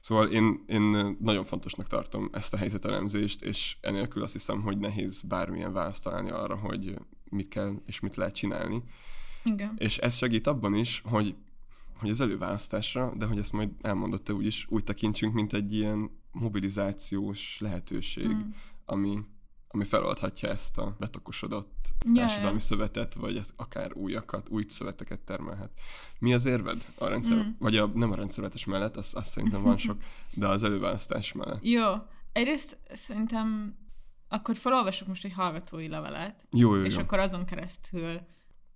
[0.00, 5.22] Szóval én, én nagyon fontosnak tartom ezt a helyzetelemzést, és enélkül azt hiszem, hogy nehéz
[5.22, 8.82] bármilyen választ találni arra, hogy mit kell és mit lehet csinálni.
[9.44, 9.74] Igen.
[9.76, 11.34] És ez segít abban is, hogy,
[11.94, 16.10] hogy az előválasztásra, de hogy ezt majd elmondott te úgyis, úgy tekintsünk, mint egy ilyen
[16.32, 18.50] mobilizációs lehetőség, mm.
[18.84, 19.18] ami
[19.72, 22.58] ami feloldhatja ezt a betokosodott társadalmi yeah.
[22.58, 25.70] szövetet, vagy ez akár újakat, új szöveteket termelhet.
[26.18, 27.50] Mi az érved a rendszer, mm.
[27.58, 30.02] vagy a, nem a rendszervetés mellett, azt, azt szerintem van sok,
[30.34, 31.64] de az előválasztás mellett.
[31.64, 31.92] Jó,
[32.32, 33.74] egyrészt szerintem
[34.28, 37.00] akkor felolvasok most egy hallgatói levelet, jó, jó, és jó.
[37.00, 38.20] akkor azon keresztül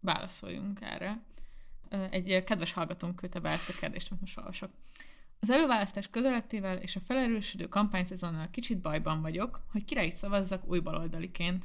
[0.00, 1.24] válaszoljunk erre.
[2.10, 4.70] egy kedves hallgatónk küldte be ezt a kérdést, amit most olvasok.
[5.44, 10.80] Az előválasztás közelettével és a felerősödő kampányszezonnal kicsit bajban vagyok, hogy kire is szavazzak új
[10.80, 11.64] baloldaliként.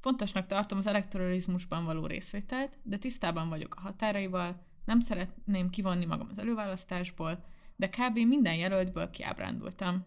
[0.00, 6.28] Fontosnak tartom az elektoralizmusban való részvételt, de tisztában vagyok a határaival, nem szeretném kivonni magam
[6.30, 7.44] az előválasztásból,
[7.76, 8.16] de kb.
[8.16, 10.06] minden jelöltből kiábrándultam.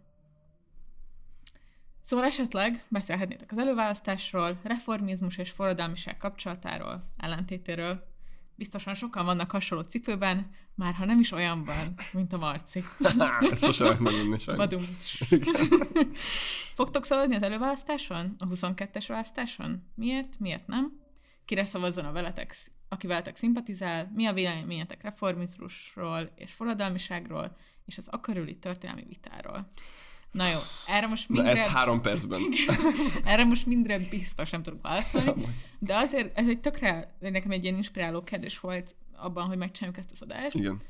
[2.01, 8.14] Szóval esetleg beszélhetnétek az előválasztásról, reformizmus és forradalmiság kapcsolatáról, ellentétéről.
[8.55, 12.83] Biztosan sokan vannak hasonló cipőben, már ha nem is olyanban, mint a Marci.
[13.51, 14.97] Ez sose lehet megindni Badum.
[16.73, 18.35] Fogtok szavazni az előválasztáson?
[18.39, 19.83] A 22-es választáson?
[19.95, 20.39] Miért?
[20.39, 20.99] Miért nem?
[21.45, 22.55] Kire szavazzon a veletek,
[22.89, 24.11] aki veletek szimpatizál?
[24.15, 29.71] Mi a véleményetek reformizmusról és forradalmiságról, és az akarüli történelmi vitáról?
[30.31, 31.53] Na jó, erre most mindre...
[31.53, 32.41] Na ez három percben.
[33.23, 35.33] erre most mindre biztos nem tudok válaszolni,
[35.79, 40.11] de azért ez egy tökre, nekem egy ilyen inspiráló kérdés volt abban, hogy megcsináljuk ezt
[40.11, 40.55] az adást.
[40.55, 40.81] Igen.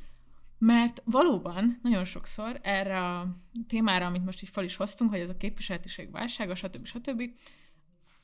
[0.57, 3.27] Mert valóban nagyon sokszor erre a
[3.67, 6.85] témára, amit most így fel is hoztunk, hogy ez a képviseletiség válsága, stb.
[6.85, 7.21] stb.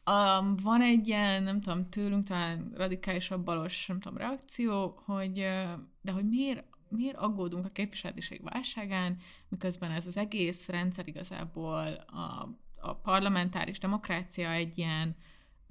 [0.06, 5.34] Um, van egy ilyen, nem tudom, tőlünk talán radikálisabb balos, nem tudom, reakció, hogy
[6.02, 9.18] de hogy miért miért aggódunk a képviseletiség válságán,
[9.50, 12.50] miközben ez az egész rendszer igazából a,
[12.80, 15.16] a parlamentáris demokrácia egy ilyen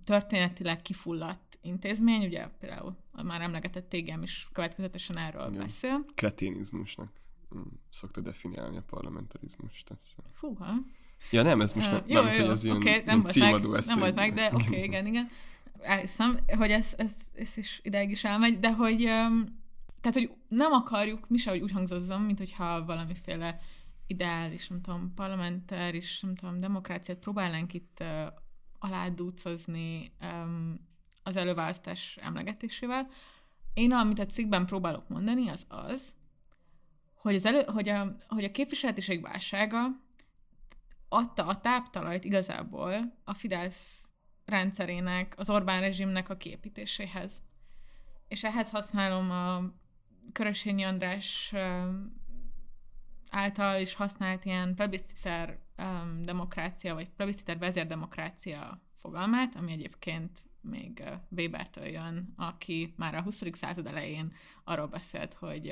[0.04, 5.62] történetileg kifulladt intézmény, ugye például a már emlegetett tégem is következetesen erről Igen.
[5.62, 6.04] beszél.
[6.14, 7.12] Kreténizmusnak
[7.54, 9.92] mm, szokta definiálni a parlamentarizmust.
[10.32, 10.74] Fúha.
[11.30, 13.32] Ja nem, ez most uh, nem, jó, nem jó, hogy ez ilyen, okay, nem volt
[13.32, 15.30] címadó meg, Nem volt meg, de oké, okay, igen, igen.
[15.80, 19.44] Elhiszem, hogy ez, ez, ez is ideig is elmegy, de hogy um,
[20.00, 23.60] tehát, hogy nem akarjuk, mi se, hogy úgy hangzozzon, mint hogyha valamiféle
[24.06, 28.26] ideális, nem tudom, parlamentáris, nem tudom, demokráciát próbálnánk itt uh,
[28.78, 30.88] aládúcozni um,
[31.22, 33.08] az előválasztás emlegetésével.
[33.74, 36.16] Én, amit a cikkben próbálok mondani, az az,
[37.14, 39.86] hogy, az elő, hogy, a, hogy a képviseletiség válsága
[41.08, 44.08] adta a táptalajt igazából a Fidesz
[44.44, 47.42] rendszerének, az Orbán rezsimnek a képítéséhez.
[48.28, 49.72] És ehhez használom a
[50.32, 51.54] Körösényi András
[53.30, 55.58] által is használt ilyen plebisciter
[56.22, 63.42] demokrácia, vagy plebisciter vezérdemokrácia fogalmát, ami egyébként még Webertől jön, aki már a 20.
[63.52, 64.32] század elején
[64.64, 65.68] arról beszélt, hogy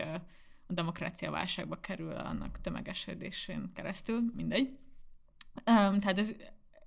[0.67, 4.79] a demokrácia válságba kerül annak tömegesedésén keresztül, mindegy.
[5.65, 6.33] Tehát ez,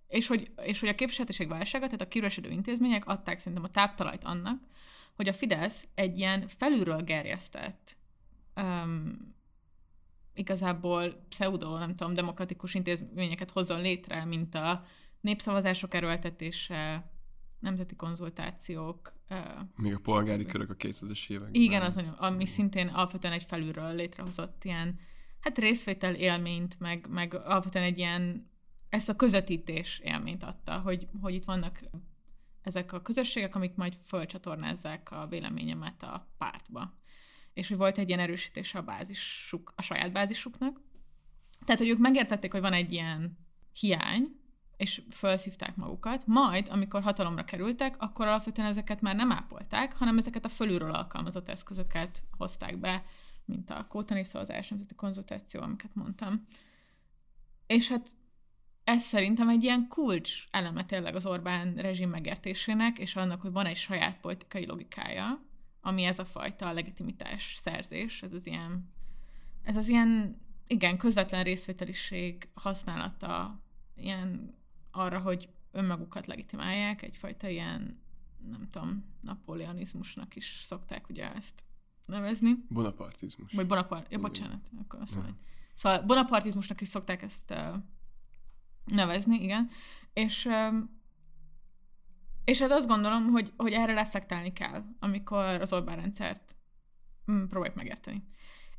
[0.08, 4.24] és hogy, és hogy a képviseletiség válsága, tehát a kiüresedő intézmények adták szerintem a táptalajt
[4.24, 4.62] annak,
[5.16, 7.98] hogy a Fidesz egy ilyen felülről gerjesztett
[8.56, 9.18] um,
[10.34, 14.84] igazából pseudo, nem tudom, demokratikus intézményeket hozzon létre, mint a
[15.22, 17.12] népszavazások erőltetése,
[17.60, 19.14] nemzeti konzultációk.
[19.76, 21.62] Még a polgári körök a 2000-es években.
[21.62, 25.00] Igen, az, ami szintén alapvetően egy felülről létrehozott ilyen,
[25.40, 28.50] hát részvétel élményt, meg, meg alapvetően egy ilyen,
[28.90, 31.80] ezt a közvetítés élményt adta, hogy, hogy itt vannak
[32.62, 36.94] ezek a közösségek, amik majd fölcsatornázzák a véleményemet a pártba.
[37.54, 40.82] És hogy volt egy ilyen erősítése a bázisuk, a saját bázisuknak.
[41.66, 43.38] Tehát, hogy ők megértették, hogy van egy ilyen
[43.74, 44.40] hiány,
[44.78, 50.46] és felszívták magukat, majd, amikor hatalomra kerültek, akkor alapvetően ezeket már nem ápolták, hanem ezeket
[50.46, 53.04] a fölülről alkalmazott eszközöket hozták be,
[53.46, 56.46] mint a kótanév szavazás, nemzeti konzultáció, amiket mondtam.
[57.68, 58.16] És hát
[58.92, 63.66] ez szerintem egy ilyen kulcs eleme tényleg az Orbán rezsim megértésének, és annak, hogy van
[63.66, 65.42] egy saját politikai logikája,
[65.82, 68.92] ami ez a fajta legitimitás szerzés, ez az ilyen,
[69.64, 73.62] ez az ilyen, igen, közvetlen részvételiség használata
[73.96, 74.56] ilyen
[74.92, 78.02] arra, hogy önmagukat legitimálják, egyfajta ilyen,
[78.50, 81.64] nem tudom, napoleonizmusnak is szokták ugye ezt
[82.06, 82.56] nevezni.
[82.70, 83.52] Bonapartizmus.
[83.54, 85.38] Vagy bonapart, ja, bocsánat, akkor azt mondom.
[85.74, 87.76] Szóval bonapartizmusnak is szokták ezt uh,
[88.86, 89.70] nevezni, igen.
[90.14, 90.50] És,
[92.46, 96.56] és hát azt gondolom, hogy, hogy erre reflektálni kell, amikor az Orbán rendszert
[97.32, 98.24] mm, próbáljuk megérteni.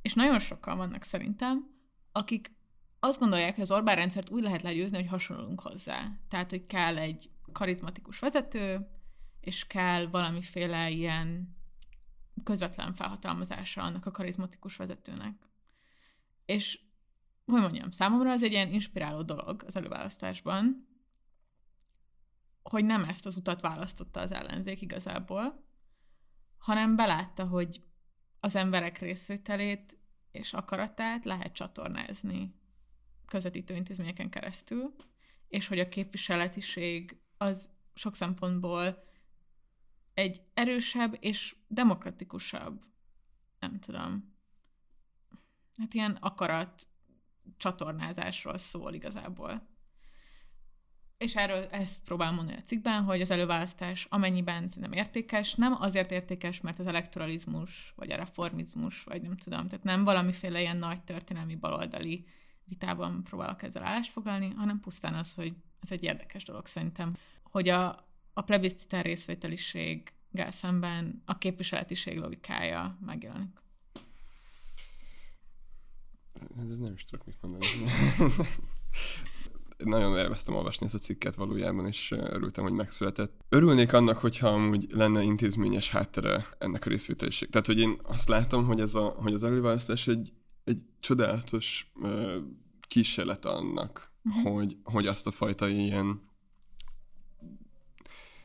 [0.02, 1.70] És nagyon sokan vannak szerintem,
[2.12, 2.52] akik
[3.00, 6.10] azt gondolják, hogy az Orbán rendszert úgy lehet legyőzni, hogy hasonlunk hozzá.
[6.28, 8.88] Tehát, hogy kell egy karizmatikus vezető,
[9.40, 11.56] és kell valamiféle ilyen
[12.44, 15.34] közvetlen felhatalmazása annak a karizmatikus vezetőnek.
[16.44, 16.80] És
[17.44, 20.88] hogy mondjam, számomra az egy ilyen inspiráló dolog az előválasztásban,
[22.62, 25.64] hogy nem ezt az utat választotta az ellenzék igazából,
[26.58, 27.82] hanem belátta, hogy
[28.40, 29.98] az emberek részvételét
[30.30, 32.54] és akaratát lehet csatornázni
[33.26, 34.94] közvetítő intézményeken keresztül,
[35.48, 39.04] és hogy a képviseletiség az sok szempontból
[40.14, 42.92] egy erősebb és demokratikusabb
[43.62, 44.34] nem tudom,
[45.76, 46.86] hát ilyen akarat
[47.56, 49.70] csatornázásról szól igazából.
[51.18, 56.10] És erről ezt próbál mondani a cikkben, hogy az előválasztás amennyiben nem értékes, nem azért
[56.10, 61.02] értékes, mert az elektoralizmus, vagy a reformizmus, vagy nem tudom, tehát nem valamiféle ilyen nagy
[61.02, 62.26] történelmi baloldali
[62.64, 67.68] vitában próbálok ezzel állást foglalni, hanem pusztán az, hogy ez egy érdekes dolog szerintem, hogy
[67.68, 73.60] a, a plebiscitár részvételiséggel szemben a képviseletiség logikája megjelenik.
[76.58, 77.66] Ez nem is tudok mit mondani.
[79.84, 83.44] Nagyon élveztem olvasni ezt a cikket valójában, és örültem, hogy megszületett.
[83.48, 87.50] Örülnék annak, hogyha amúgy lenne intézményes háttere ennek a részvételiség.
[87.50, 90.32] Tehát, hogy én azt látom, hogy, ez a, hogy az előválasztás egy,
[90.64, 92.36] egy csodálatos uh,
[92.80, 94.52] kísérlet annak, uh-huh.
[94.52, 96.20] hogy, hogy azt a fajta ilyen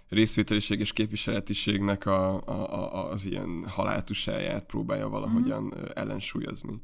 [0.10, 5.90] részvételiség és képviseletiségnek a, a, a, az ilyen haláltusáját próbálja valahogyan uh-huh.
[5.94, 6.82] ellensúlyozni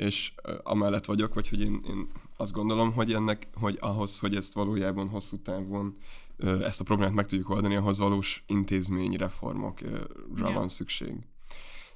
[0.00, 0.32] és
[0.62, 5.08] amellett vagyok, vagy hogy én, én azt gondolom, hogy ennek, hogy ahhoz, hogy ezt valójában
[5.08, 5.96] hosszú távon
[6.38, 10.52] ezt a problémát meg tudjuk oldani, ahhoz valós intézményi reformokra ja.
[10.52, 11.16] van szükség.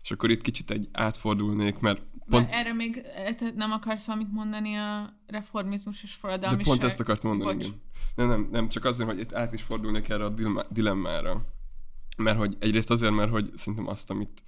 [0.02, 2.48] És akkor itt kicsit egy átfordulnék, mert pont...
[2.50, 3.02] erre még
[3.54, 7.66] nem akarsz valamit mondani a reformizmus és forradalmi De pont ezt akartam mondani, Bocs.
[7.66, 7.80] igen.
[8.14, 10.34] Nem, nem, nem, csak azért, hogy itt át is fordulnék erre a
[10.70, 11.46] dilemmára.
[12.16, 14.42] Mert hogy egyrészt azért, mert hogy szerintem azt, amit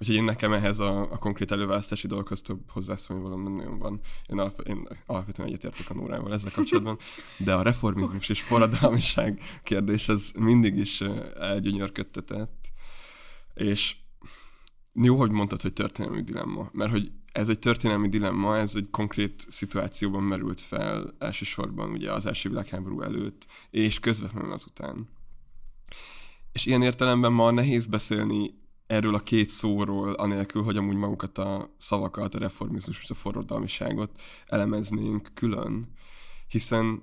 [0.00, 4.00] Úgyhogy én nekem ehhez a, a konkrét előválasztási dolgokhoz több hozzászólni valami nem nagyon van.
[4.26, 6.98] Én, alap, én alapvetően egyetértek a Nórával ezzel kapcsolatban,
[7.38, 11.00] de a reformizmus és forradalmiság kérdés az mindig is
[11.40, 12.70] elgyönyörködtetett.
[13.54, 13.96] És
[14.92, 19.44] jó, hogy mondtad, hogy történelmi dilemma, mert hogy ez egy történelmi dilemma, ez egy konkrét
[19.48, 25.08] szituációban merült fel elsősorban ugye az első világháború előtt, és közvetlenül azután.
[26.52, 28.58] És ilyen értelemben ma nehéz beszélni
[28.90, 34.20] erről a két szóról, anélkül, hogy amúgy magukat a szavakat, a reformizmus és a forradalmiságot
[34.46, 35.88] elemeznénk külön,
[36.48, 37.02] hiszen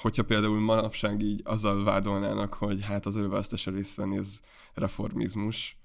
[0.00, 4.40] hogyha például manapság így azzal vádolnának, hogy hát az előválasztása részt venni, ez
[4.74, 5.76] reformizmus,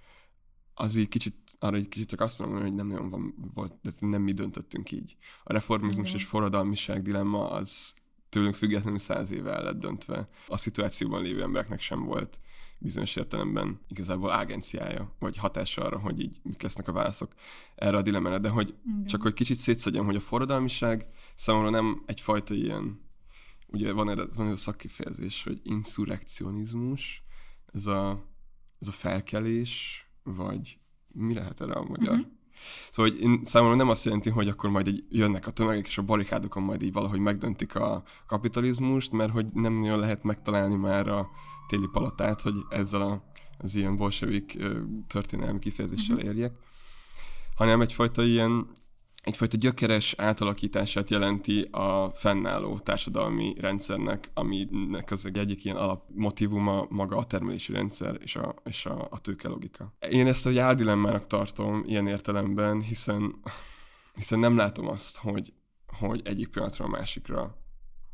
[0.73, 3.91] az így kicsit, arra egy kicsit csak azt mondom, hogy nem nagyon van, volt, de
[3.99, 5.15] nem mi döntöttünk így.
[5.43, 6.19] A reformizmus Igen.
[6.19, 7.93] és forradalmiság dilemma az
[8.29, 10.29] tőlünk függetlenül száz éve el lett döntve.
[10.47, 12.39] A szituációban lévő embereknek sem volt
[12.81, 17.31] bizonyos értelemben igazából agenciája, vagy hatása arra, hogy így mik lesznek a válaszok
[17.75, 19.05] erre a dilemmára, de hogy Igen.
[19.05, 23.01] csak hogy kicsit szétszedjem, hogy a forradalmiság számomra nem egyfajta ilyen,
[23.67, 27.23] ugye van, erre, van ez a szakkifejezés, hogy insurrekcionizmus,
[27.73, 28.25] ez a,
[28.79, 32.13] ez a felkelés, vagy mi lehet erre a magyar?
[32.13, 32.31] Uh-huh.
[32.91, 35.97] Szóval hogy én, számomra nem azt jelenti, hogy akkor majd egy, jönnek a tömegek, és
[35.97, 41.07] a barikádokon majd így valahogy megdöntik a kapitalizmust, mert hogy nem nagyon lehet megtalálni már
[41.07, 41.29] a
[41.71, 43.23] téli palotát, hogy ezzel a,
[43.57, 44.57] az ilyen bolsevik
[45.07, 46.29] történelmi kifejezéssel uh-huh.
[46.29, 46.53] érjek,
[47.55, 48.67] hanem egyfajta ilyen
[49.21, 57.25] egyfajta gyökeres átalakítását jelenti a fennálló társadalmi rendszernek, aminek az egyik ilyen alapmotívuma maga a
[57.25, 59.93] termelési rendszer és a, és a, a tőke logika.
[60.09, 63.35] Én ezt a járdilemmának tartom ilyen értelemben, hiszen,
[64.15, 65.53] hiszen nem látom azt, hogy,
[65.99, 67.60] hogy egyik pillanatra a másikra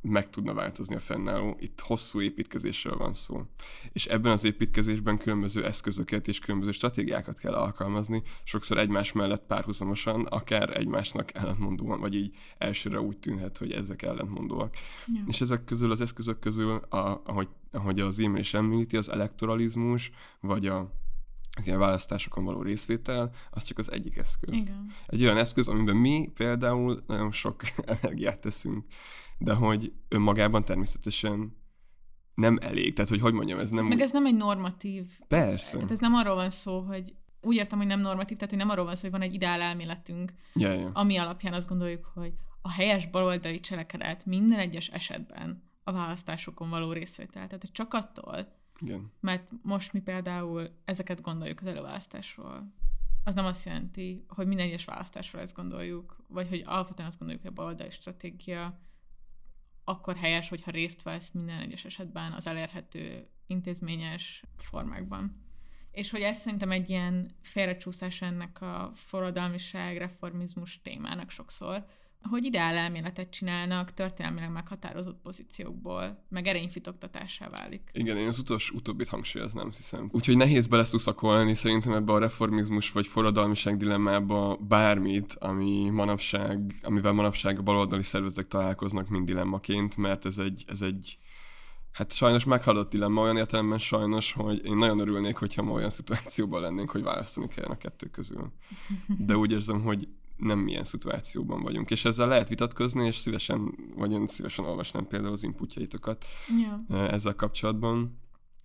[0.10, 1.56] meg tudna változni a fennálló.
[1.60, 3.44] Itt hosszú építkezésről van szó.
[3.92, 10.26] És ebben az építkezésben különböző eszközöket és különböző stratégiákat kell alkalmazni, sokszor egymás mellett párhuzamosan,
[10.26, 14.76] akár egymásnak ellentmondóan, vagy így elsőre úgy tűnhet, hogy ezek ellentmondóak.
[15.06, 15.24] Ja.
[15.28, 20.12] És ezek közül, az eszközök közül, a, ahogy, ahogy az e is említi, az elektoralizmus,
[20.40, 21.06] vagy a
[21.58, 24.54] az ilyen választásokon való részvétel, az csak az egyik eszköz.
[24.54, 24.92] Igen.
[25.06, 27.62] Egy olyan eszköz, amiben mi például nagyon sok
[28.02, 28.86] energiát teszünk,
[29.38, 31.58] de hogy önmagában természetesen
[32.34, 32.94] nem elég.
[32.94, 33.86] Tehát, hogy hogy mondjam, ez nem...
[33.86, 35.20] Meg ez nem egy normatív...
[35.28, 35.76] Persze.
[35.76, 38.70] Tehát ez nem arról van szó, hogy úgy értem, hogy nem normatív, tehát hogy nem
[38.70, 40.90] arról van szó, hogy van egy ideál elméletünk, yeah, yeah.
[40.94, 46.92] ami alapján azt gondoljuk, hogy a helyes baloldali cselekedet minden egyes esetben a választásokon való
[46.92, 47.48] részvétel.
[47.48, 49.12] Tehát csak attól, Igen.
[49.20, 52.76] mert most mi például ezeket gondoljuk az előválasztásról,
[53.24, 57.46] az nem azt jelenti, hogy minden egyes választásról ezt gondoljuk, vagy hogy alapvetően azt gondoljuk,
[57.46, 58.80] hogy a baloldali stratégia
[59.90, 65.46] akkor helyes, hogyha részt vesz minden egyes esetben az elérhető intézményes formákban.
[65.92, 71.86] És hogy ez szerintem egy ilyen félrecsúszás ennek a forradalmiság, reformizmus témának sokszor,
[72.22, 77.90] hogy ideál elméletet csinálnak történelmileg meghatározott pozíciókból, meg erényfitoktatásá válik.
[77.94, 80.10] Igen, én az utolsó, utóbbit hangsúlyoznám, hiszem.
[80.12, 87.60] Úgyhogy nehéz beleszuszakolni szerintem ebbe a reformizmus vagy forradalmiság dilemmába bármit, ami manapság, amivel manapság
[87.60, 91.18] a baloldali szervezetek találkoznak mind dilemmaként, mert ez egy, ez egy
[91.98, 96.62] Hát sajnos meghalott dilemma olyan értelemben sajnos, hogy én nagyon örülnék, hogyha ma olyan szituációban
[96.62, 98.52] lennénk, hogy választani kellene a kettő közül.
[99.18, 100.08] De úgy érzem, hogy
[100.38, 101.90] nem ilyen szituációban vagyunk.
[101.90, 106.26] És ezzel lehet vitatkozni, és szívesen, vagy én szívesen olvasnám például az inputjaitokat
[106.60, 107.08] Ja.
[107.10, 108.20] ezzel kapcsolatban.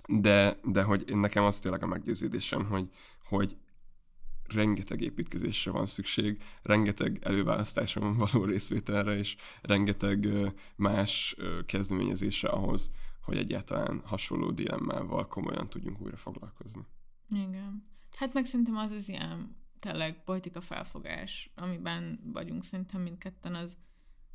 [0.08, 2.88] De, de hogy nekem az tényleg a meggyőződésem, hogy,
[3.24, 3.56] hogy
[4.48, 10.28] rengeteg építkezésre van szükség, rengeteg előválasztáson való részvételre, és rengeteg
[10.76, 12.90] más kezdeményezésre ahhoz,
[13.22, 16.82] hogy egyáltalán hasonló dilemmával komolyan tudjunk újra foglalkozni.
[17.30, 17.90] Igen.
[18.16, 23.76] Hát meg szerintem az az ilyen tényleg politika felfogás, amiben vagyunk szerintem mindketten, az,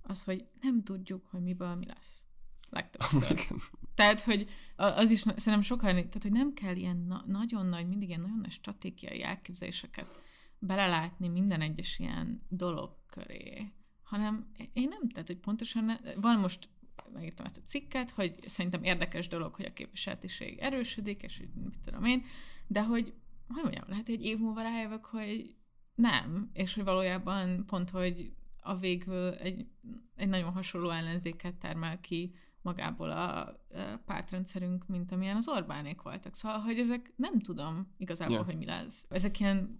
[0.02, 2.24] az, hogy nem tudjuk, hogy miből mi lesz.
[2.70, 3.48] Legtöbbször.
[3.96, 8.08] Tehát, hogy az is szerintem sokan, tehát, hogy nem kell ilyen na- nagyon nagy, mindig
[8.08, 10.22] ilyen nagyon nagy stratégiai elképzeléseket
[10.60, 13.72] belelátni minden egyes ilyen dolog köré,
[14.04, 16.70] hanem én nem, tehát, hogy pontosan ne, van most
[17.14, 21.80] megírtam ezt a cikket, hogy szerintem érdekes dolog, hogy a képviseletiség erősödik, és hogy mit
[21.84, 22.26] tudom én,
[22.68, 23.14] de hogy,
[23.48, 25.56] hogy mondjam, lehet, egy év múlva rájövök, hogy
[25.96, 29.68] nem, és hogy valójában pont, hogy a végül egy,
[30.16, 33.58] egy nagyon hasonló ellenzéket termel ki magából a
[34.06, 36.36] pártrendszerünk, mint amilyen az Orbánék voltak.
[36.36, 38.46] Szóval, hogy ezek nem tudom igazából, yeah.
[38.46, 39.06] hogy mi lesz.
[39.10, 39.80] Ezek ilyen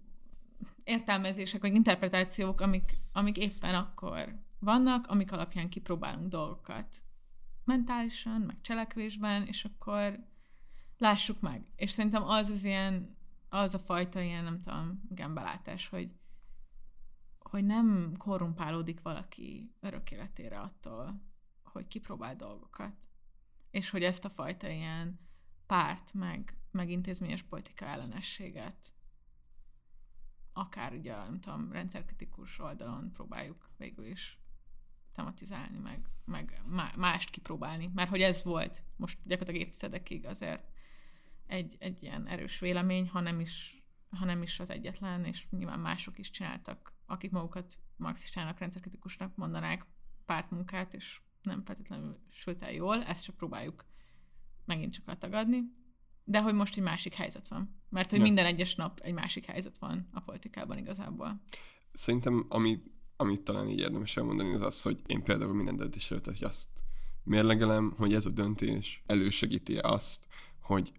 [0.84, 6.96] értelmezések, vagy interpretációk, amik, amik éppen akkor vannak, amik alapján kipróbálunk dolgokat
[7.64, 10.18] mentálisan, meg cselekvésben, és akkor
[10.98, 11.62] lássuk meg.
[11.76, 13.16] És szerintem az az ilyen,
[13.48, 16.10] az a fajta ilyen, nem tudom, igen, belátás, hogy,
[17.38, 21.22] hogy nem korrumpálódik valaki örök életére attól,
[21.62, 22.92] hogy kipróbál dolgokat.
[23.70, 25.20] És hogy ezt a fajta ilyen
[25.66, 28.98] párt, meg, meg intézményes politika ellenességet
[30.58, 34.38] akár ugye, nem tudom, rendszerkritikus oldalon próbáljuk végül is
[35.12, 37.90] tematizálni, meg, meg má- mást kipróbálni.
[37.94, 40.64] Mert hogy ez volt most gyakorlatilag évtizedekig azért
[41.48, 43.82] egy, egy ilyen erős vélemény, ha nem is,
[44.18, 49.86] ha nem is az egyetlen, és nyilván mások is csináltak, akik magukat marxistának, rendszerkritikusnak mondanák
[50.24, 53.84] pártmunkát, és nem feltétlenül sült el jól, ezt csak próbáljuk
[54.64, 55.62] megint csak letagadni.
[56.24, 57.80] De hogy most egy másik helyzet van.
[57.88, 58.24] Mert hogy Ja.
[58.24, 61.40] minden egyes nap egy másik helyzet van a politikában igazából.
[61.92, 62.82] Szerintem, ami,
[63.16, 66.68] amit talán így érdemes elmondani, az az, hogy én például minden döntés előtt hogy azt
[67.22, 70.26] mérlegelem, hogy ez a döntés elősegíti azt,
[70.60, 70.92] hogy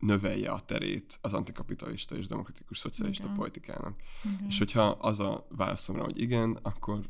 [0.00, 3.36] növelje a terét az antikapitalista és demokratikus szocialista Igen.
[3.36, 4.00] politikának.
[4.24, 4.46] Igen.
[4.48, 7.00] És hogyha az a válaszomra, hogy igen, akkor,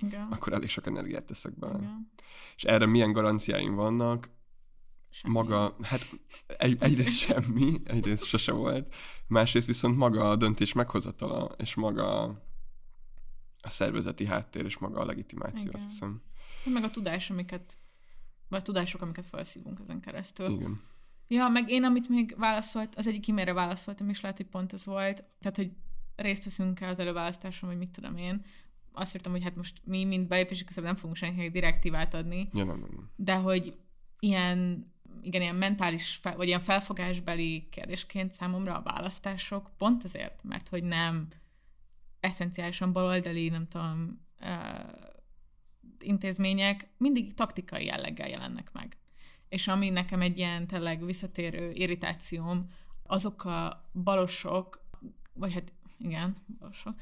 [0.00, 0.26] Igen.
[0.30, 1.78] akkor elég sok energiát teszek bele.
[1.78, 2.12] Igen.
[2.56, 4.30] És erre milyen garanciáim vannak,
[5.10, 5.34] Semmi.
[5.34, 6.10] maga, hát
[6.46, 8.94] egy, egyrészt semmi, egyrészt sose volt,
[9.26, 12.22] másrészt viszont maga a döntés meghozatala, és maga
[13.62, 15.74] a szervezeti háttér, és maga a legitimáció, Igen.
[15.74, 16.22] azt hiszem.
[16.64, 17.78] Meg a tudás, amiket,
[18.48, 20.50] vagy a tudások, amiket felszívunk ezen keresztül.
[20.50, 20.80] Igen.
[21.32, 24.84] Ja, meg én, amit még válaszolt, az egyik e-mailre válaszoltam, és lehet, hogy pont ez
[24.84, 25.70] volt, tehát, hogy
[26.16, 28.44] részt veszünk-e az előválasztáson, vagy mit tudom én.
[28.92, 32.64] Azt írtam, hogy hát most mi, mint belépési közben nem fogunk senkinek direktívát adni, Ja,
[32.64, 33.10] nem, nem, nem.
[33.16, 33.76] de hogy
[34.18, 34.90] ilyen,
[35.22, 40.84] igen, ilyen mentális, fel, vagy ilyen felfogásbeli kérdésként számomra a választások pont ezért, mert hogy
[40.84, 41.28] nem
[42.20, 44.48] eszenciálisan baloldali, nem tudom, uh,
[45.98, 48.96] intézmények mindig taktikai jelleggel jelennek meg.
[49.52, 52.66] És ami nekem egy ilyen tényleg visszatérő irritációm,
[53.06, 54.86] azok a balosok,
[55.32, 56.94] vagy hát igen, balosok,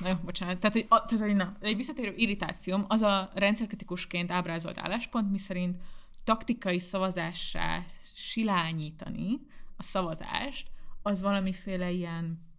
[0.00, 4.30] na jó, bocsánat, tehát, hogy, a, tehát, hogy na, egy visszatérő irritációm az a rendszerkritikusként
[4.30, 5.80] ábrázolt álláspont, miszerint
[6.24, 9.40] taktikai szavazássá silányítani
[9.76, 10.70] a szavazást,
[11.02, 12.52] az valamiféle ilyen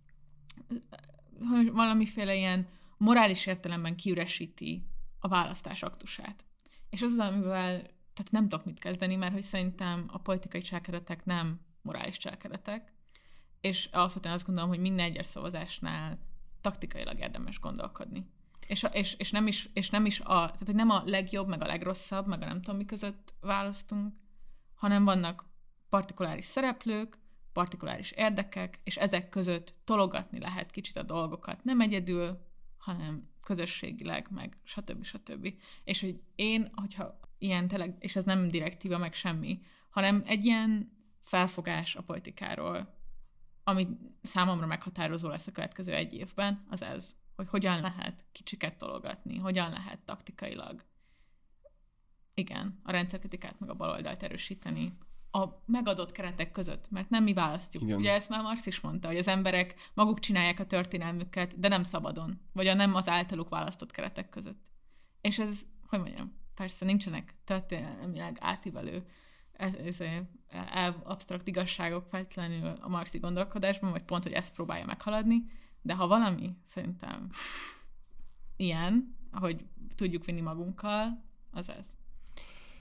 [1.72, 2.68] valamiféle ilyen
[2.98, 4.84] morális értelemben kiüresíti
[5.20, 6.46] a választás aktusát.
[6.90, 11.60] És az, amivel tehát nem tudok mit kezdeni, mert hogy szerintem a politikai cselekedetek nem
[11.82, 12.94] morális cselekedetek,
[13.62, 16.20] és alapvetően azt gondolom, hogy minden egyes szavazásnál
[16.62, 18.26] taktikailag érdemes gondolkodni.
[18.68, 21.48] És, a, és, és, nem is, és nem is a, tehát hogy nem a legjobb,
[21.48, 24.14] meg a legrosszabb, meg a nem tudom mi között választunk,
[24.74, 25.46] hanem vannak
[25.90, 27.18] partikuláris szereplők,
[27.54, 32.46] partikuláris érdekek, és ezek között tologatni lehet kicsit a dolgokat, nem egyedül,
[32.78, 35.04] hanem közösségileg, meg stb.
[35.04, 35.54] stb.
[35.84, 39.60] És hogy én, hogyha ilyen tényleg, és ez nem direktíva, meg semmi,
[39.90, 40.92] hanem egy ilyen
[41.24, 42.94] felfogás a politikáról,
[43.64, 43.88] ami
[44.22, 49.70] számomra meghatározó lesz a következő egy évben, az ez, hogy hogyan lehet kicsiket tologatni, hogyan
[49.70, 50.86] lehet taktikailag
[52.34, 54.98] igen, a rendszerkritikát meg a baloldalt erősíteni
[55.32, 57.84] a megadott keretek között, mert nem mi választjuk.
[57.84, 57.98] Igen.
[57.98, 61.84] Ugye ezt már Marx is mondta, hogy az emberek maguk csinálják a történelmüket, de nem
[61.84, 64.64] szabadon, vagy a nem az általuk választott keretek között.
[65.22, 69.06] És ez, hogy mondjam, persze nincsenek történelmileg átívelő
[69.52, 70.00] ez, ez
[70.50, 75.46] el, absztrakt igazságok feltétlenül a marxi gondolkodásban, vagy pont, hogy ezt próbálja meghaladni,
[75.82, 77.30] de ha valami szerintem
[78.56, 81.98] ilyen, hogy tudjuk vinni magunkkal, az ez.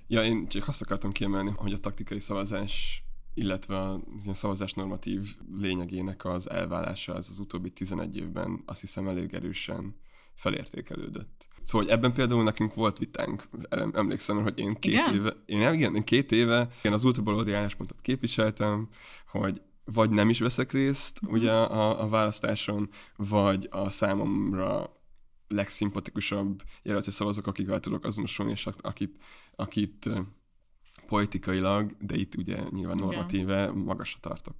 [0.07, 3.05] Ja, én csak azt akartam kiemelni, hogy a taktikai szavazás
[3.35, 4.01] illetve a
[4.33, 9.97] szavazás normatív lényegének az elválása az az utóbbi 11 évben azt hiszem elég erősen
[10.35, 11.49] felértékelődött.
[11.65, 13.49] Szóval hogy ebben például nekünk volt vitánk,
[13.93, 15.15] emlékszem, hogy én két igen?
[15.15, 18.89] éve, én, igen, én két éve én az ultrabalódi álláspontot képviseltem,
[19.27, 21.39] hogy vagy nem is veszek részt uh-huh.
[21.39, 24.97] ugye a, a választáson, vagy a számomra
[25.49, 29.17] legszimpatikusabb jelölti szavazók, akikvel tudok azonosulni, és akit,
[29.57, 30.09] akit
[31.07, 34.55] politikailag, de itt ugye nyilván normatíve magasra tartok.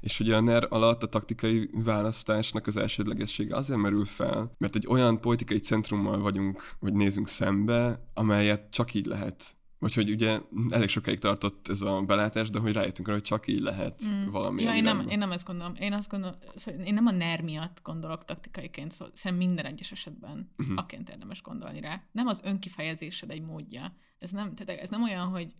[0.00, 4.86] És ugye a NER alatt a taktikai választásnak az elsődlegessége azért merül fel, mert egy
[4.88, 10.40] olyan politikai centrummal vagyunk, vagy nézünk szembe, amelyet csak így lehet vagy hogy ugye
[10.70, 14.30] elég sokáig tartott ez a belátás, de hogy rájöttünk arra, hogy csak így lehet mm.
[14.30, 14.62] valami.
[14.62, 15.74] Ja, én nem, én nem ezt gondolom.
[15.74, 19.92] Én azt gondolom, szóval én nem a NER miatt gondolok taktikaiként, szóval szerintem minden egyes
[19.92, 20.78] esetben uh-huh.
[20.78, 22.02] aként érdemes gondolni rá.
[22.12, 23.96] Nem az önkifejezésed egy módja.
[24.18, 25.54] Ez nem, tehát ez nem olyan, hogy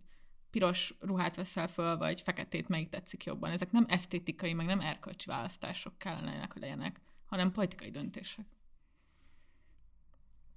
[0.53, 3.51] piros ruhát veszel föl, vagy feketét, melyik tetszik jobban.
[3.51, 8.45] Ezek nem esztétikai, meg nem erkölcsi választások kellene, hogy legyenek, hanem politikai döntések.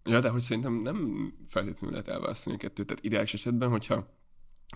[0.04, 2.86] Ja, de hogy szerintem nem feltétlenül lehet elválasztani a kettőt.
[2.86, 4.14] Tehát ideális esetben, hogyha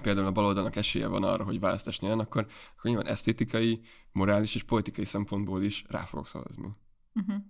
[0.03, 2.47] például a baloldalnak esélye van arra, hogy választást nyerjen, akkor,
[2.77, 3.81] akkor nyilván esztétikai,
[4.13, 6.77] morális és politikai szempontból is rá fogok szavazni.
[7.15, 7.43] Uh-huh.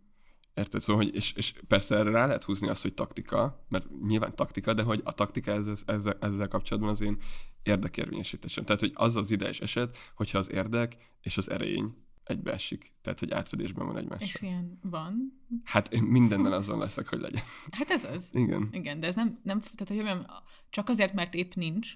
[0.55, 0.81] Érted?
[0.81, 4.75] Szóval, hogy, és, és persze erre rá lehet húzni azt, hogy taktika, mert nyilván taktika,
[4.75, 7.19] de hogy a taktika ezzel, ezzel, ezzel kapcsolatban az én
[7.63, 8.65] érdekérvényesítésem.
[8.65, 11.95] Tehát, hogy az az ideális eset, hogyha az érdek és az erény
[12.25, 12.93] egybeesik.
[13.03, 14.27] Tehát, hogy átfedésben van egymással.
[14.27, 15.43] És ilyen van?
[15.65, 17.43] Hát én mindennel azon leszek, hogy legyen.
[17.71, 18.29] Hát ez az.
[18.33, 18.69] Igen.
[18.73, 20.27] Igen, de ez nem, nem tehát, hogy mondjam,
[20.71, 21.95] csak azért, mert épp nincs.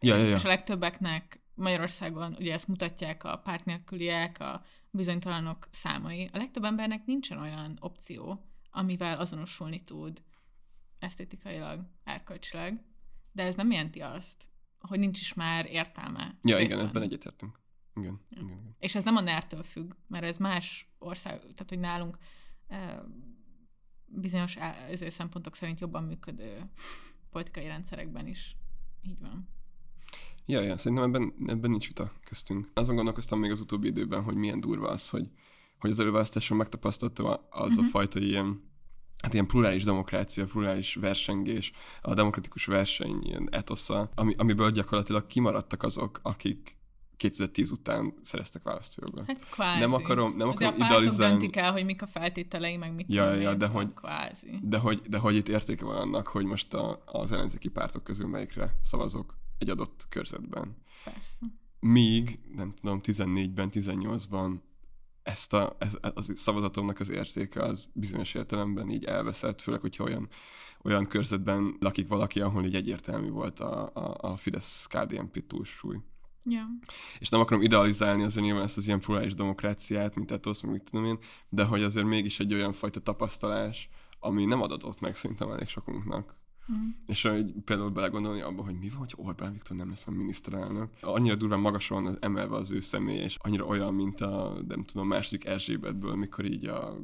[0.00, 0.36] Ja, ja, ja.
[0.36, 6.30] És a legtöbbeknek Magyarországon, ugye ezt mutatják a párt nélküliek, a bizonytalanok számai.
[6.32, 10.22] A legtöbb embernek nincsen olyan opció, amivel azonosulni tud
[10.98, 12.84] esztétikailag, erkölcsileg,
[13.32, 14.48] de ez nem jelenti azt,
[14.86, 16.38] hogy nincs is már értelme.
[16.42, 17.60] Ja, igen, ebben egyetértünk.
[17.94, 18.40] Igen, ja.
[18.40, 18.76] igen, igen.
[18.78, 22.18] És ez nem a NER-től függ, mert ez más ország, tehát hogy nálunk
[22.68, 23.04] e,
[24.06, 24.56] bizonyos
[24.90, 26.70] ezért szempontok szerint jobban működő
[27.30, 28.56] politikai rendszerekben is
[29.02, 29.48] így van.
[30.46, 32.70] Ja, ja, szerintem ebben, ebben nincs vita köztünk.
[32.74, 35.30] Azon gondolkoztam még az utóbbi időben, hogy milyen durva az, hogy,
[35.78, 37.78] hogy az előválasztáson megtapasztaltam az uh-huh.
[37.78, 37.90] a mhm.
[37.90, 38.62] fajta ilyen
[39.22, 45.82] hát ilyen plurális demokrácia, plurális versengés, a demokratikus verseny ilyen etosza, ami, amiből gyakorlatilag kimaradtak
[45.82, 46.76] azok, akik
[47.16, 49.26] 2010 után szereztek választójogot.
[49.26, 49.80] Hát kvázi.
[49.80, 51.38] Nem akarom, nem akarom idealizálni.
[51.38, 54.58] döntik el, hogy mik a feltételei, meg mit ja, ja, de hogy, kvázi.
[54.62, 58.26] De hogy, de hogy itt értéke van annak, hogy most a, az ellenzéki pártok közül
[58.26, 60.76] melyikre szavazok egy adott körzetben.
[61.04, 61.40] Persze.
[61.80, 64.54] Míg, nem tudom, 14-ben, 18-ban
[65.26, 70.28] ezt a, ez, az szavazatomnak az értéke az bizonyos értelemben így elveszett, főleg, hogyha olyan,
[70.82, 75.96] olyan körzetben lakik valaki, ahol így egyértelmű volt a, a, a Fidesz-KDNP túlsúly.
[76.44, 76.64] Ja.
[77.18, 80.82] És nem akarom idealizálni azért nyilván ezt az ilyen plurális demokráciát, mint etosz, meg mit
[80.82, 81.18] tudom én,
[81.48, 83.88] de hogy azért mégis egy olyan fajta tapasztalás,
[84.20, 86.34] ami nem adatott meg szerintem elég sokunknak.
[86.72, 86.88] Mm.
[87.06, 90.88] És hogy például belegondolni abba, hogy mi van, hogy Orbán Viktor nem lesz a miniszterelnök.
[91.00, 95.06] Annyira durván magasan van emelve az ő személy, és annyira olyan, mint a, nem tudom,
[95.06, 96.98] második Erzsébetből, mikor így a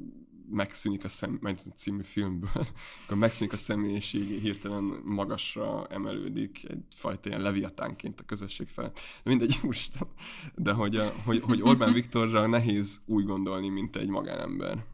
[0.52, 1.40] megszűnik a szem,
[1.76, 2.50] című filmből,
[3.04, 8.94] akkor megszűnik a személyiség, hirtelen magasra emelődik egyfajta ilyen leviatánként a közösség felett.
[8.94, 10.08] De mindegy, úristen.
[10.54, 14.84] De hogy, a, hogy, hogy Orbán Viktorra nehéz úgy gondolni, mint egy magánember.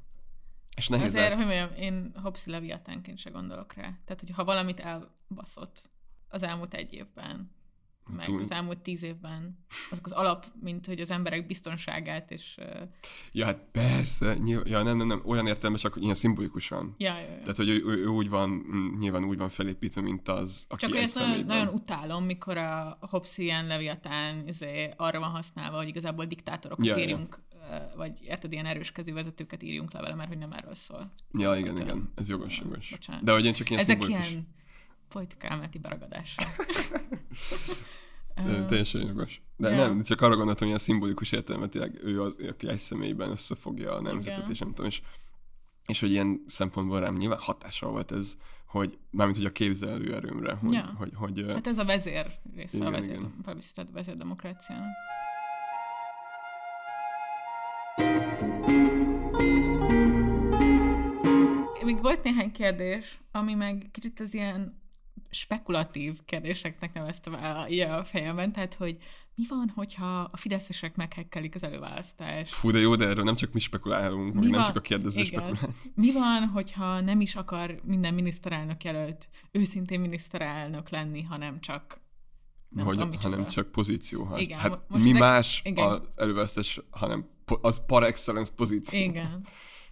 [0.79, 3.83] És nehéz Azért, hogy mondjam, én Hopsi leviatánként se gondolok rá.
[3.83, 5.91] Tehát, hogy ha valamit elbaszott
[6.29, 7.57] az elmúlt egy évben,
[8.16, 8.41] meg Túl...
[8.41, 9.59] az elmúlt tíz évben.
[9.91, 12.57] Azok az alap, mint hogy az emberek biztonságát és...
[13.33, 14.35] Ja, hát persze.
[14.35, 14.66] Nyilv...
[14.66, 15.22] Ja, nem, nem, nem.
[15.24, 16.95] Olyan értelme, csak ilyen szimbolikusan.
[16.99, 17.39] Ja, ja, ja.
[17.39, 20.97] Tehát, hogy ő, ő, úgy van, mm, nyilván úgy van felépítve, mint az, aki Csak
[20.97, 26.24] ezt nagyon, nagyon, utálom, mikor a Hobbes ilyen Leviatán izé, arra van használva, hogy igazából
[26.24, 27.47] diktátorokat ja, írjunk, ja.
[27.97, 31.12] Vagy érted, ilyen erős kezű vezetőket írjunk le vele, mert hogy nem erről szól.
[31.33, 31.87] Ja, igen, igen.
[31.87, 32.12] igen.
[32.14, 32.91] Ez jogos, jogos.
[32.91, 33.25] Bocsánat.
[33.25, 34.31] De hogy én csak ilyen Ezek szimbolikus...
[34.31, 34.49] ilyen
[35.09, 36.47] politikámeti beragadásra.
[38.69, 39.43] Teljesen jogos.
[39.57, 39.89] De yeah.
[39.89, 44.01] nem, csak arra gondoltam, hogy ilyen szimbolikus értelmetileg ő az, aki egy személyben összefogja a
[44.01, 44.51] nemzetet, Igen.
[44.51, 45.03] és nem tudom, és,
[45.87, 50.53] és hogy ilyen szempontból rám nyilván hatással volt ez, hogy mármint hogy a képzelő erőmre,
[50.53, 50.95] hogy, ja.
[50.97, 53.21] hogy, hogy, Hát ez a vezér része, igen, a vezér,
[53.77, 54.77] a vezérdemokrácia.
[61.89, 64.80] Még volt néhány kérdés, ami meg kicsit az ilyen
[65.30, 68.97] spekulatív kérdéseknek neveztem el a, a fejemben, tehát hogy
[69.34, 72.55] mi van, hogyha a fideszesek meghekkelik az előválasztást?
[72.55, 75.74] Fú, de jó, de erről nem csak mi spekulálunk, mi nem csak a kérdező spekulál.
[75.95, 82.01] Mi van, hogyha nem is akar minden miniszterelnök jelölt őszintén miniszterelnök lenni, hanem csak
[82.68, 84.24] nem hogy, tudom, hanem csak pozíció.
[84.24, 85.89] Hát, igen, hát mi ezek, más igen.
[85.89, 89.01] az előválasztás, hanem po- az par excellence pozíció.
[89.01, 89.45] Igen.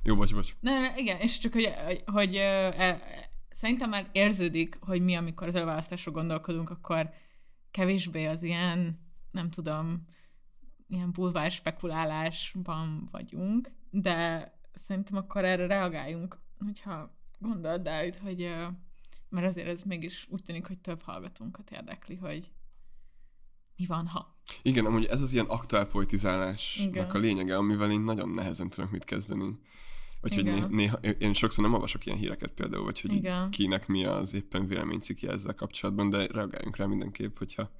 [0.06, 0.56] Jó, bocs, bocs.
[0.60, 3.08] Ne, ne, igen, és csak, hogy, hogy, hogy e,
[3.50, 7.10] szerintem már érződik, hogy mi, amikor az előválasztásról gondolkodunk, akkor
[7.70, 9.00] kevésbé az ilyen,
[9.30, 10.06] nem tudom,
[10.88, 18.50] ilyen bulvár spekulálásban vagyunk, de szerintem akkor erre reagáljunk, hogyha gondolod, Dávid, hogy
[19.28, 22.52] mert azért ez mégis úgy tűnik, hogy több hallgatónkat érdekli, hogy
[23.76, 24.36] mi van, ha.
[24.62, 27.10] Igen, amúgy ez az ilyen aktuál politizálásnak Igen.
[27.10, 29.58] a lényege, amivel én nagyon nehezen tudok mit kezdeni.
[30.20, 33.50] Vagy hogy néha, néha, én sokszor nem olvasok ilyen híreket például, vagy hogy Igen.
[33.50, 37.70] kinek mi az éppen véleménycikje ezzel kapcsolatban, de reagáljunk rá mindenképp, hogyha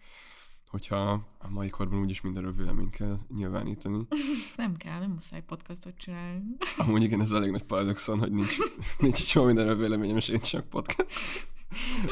[0.70, 4.06] hogyha a mai korban úgyis mindenről véleményt kell nyilvánítani.
[4.56, 6.42] Nem kell, nem muszáj podcastot csinálni.
[6.86, 8.56] Amúgy igen, ez elég nagy paradoxon, hogy nincs,
[8.98, 11.10] nincs csomó mindenről véleményem, és én csak podcast.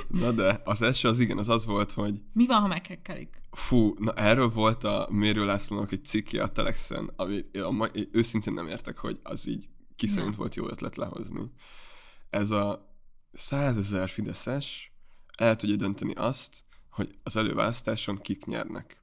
[0.09, 2.21] Na de, az első az igen, az az volt, hogy...
[2.33, 3.41] Mi van, ha meghekkelik?
[3.51, 8.53] Fú, na erről volt a Mérő Lászlónak egy cikkje a Telexen, ami a mai, őszintén
[8.53, 10.37] nem értek, hogy az így ki szerint ne.
[10.37, 11.51] volt jó ötlet lehozni.
[12.31, 12.93] Ez a
[13.33, 14.93] százezer Fideszes
[15.37, 19.03] el tudja dönteni azt, hogy az előválasztáson kik nyernek.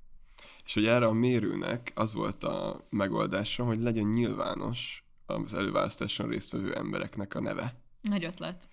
[0.65, 6.75] És hogy erre a mérőnek az volt a megoldása, hogy legyen nyilvános az előválasztáson résztvevő
[6.75, 7.81] embereknek a neve.
[8.01, 8.69] Nagy ötlet.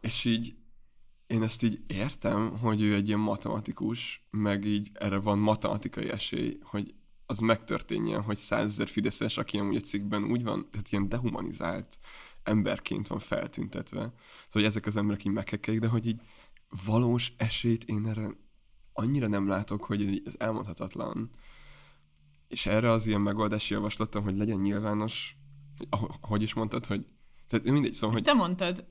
[0.00, 0.54] És így
[1.26, 6.58] én ezt így értem, hogy ő egy ilyen matematikus, meg így erre van matematikai esély,
[6.62, 6.94] hogy
[7.32, 11.98] az megtörténjen, hogy százezer Fideszes, aki amúgy a cikkben úgy van, tehát ilyen dehumanizált
[12.42, 14.00] emberként van feltüntetve.
[14.00, 14.14] Szóval,
[14.50, 16.20] hogy ezek az emberek így meghekelik, de hogy így
[16.86, 18.30] valós esélyt én erre
[18.92, 21.30] annyira nem látok, hogy ez elmondhatatlan.
[22.48, 25.36] És erre az ilyen megoldási javaslatom, hogy legyen nyilvános,
[26.20, 27.06] hogy is mondtad, hogy
[27.48, 28.24] tehát mindegy, szóval, hogy...
[28.24, 28.86] Te mondtad,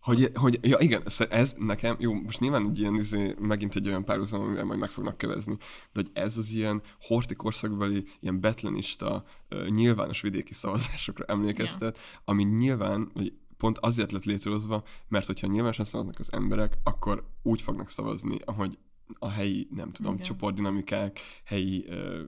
[0.00, 4.04] hogy, hogy, ja igen, ez nekem, jó, most nyilván egy ilyen, izé, megint egy olyan
[4.04, 5.56] párhuzam, amivel majd meg fognak kevezni,
[5.92, 9.24] de hogy ez az ilyen horti korszakbeli, ilyen betlenista,
[9.68, 12.20] nyilvános vidéki szavazásokra emlékeztet, ja.
[12.24, 17.60] ami nyilván, hogy pont azért lett létrehozva, mert hogyha nyilvánosan szavaznak az emberek, akkor úgy
[17.60, 18.78] fognak szavazni, ahogy
[19.18, 20.24] a helyi, nem tudom, Igen.
[20.24, 22.20] csoportdinamikák, helyi uh,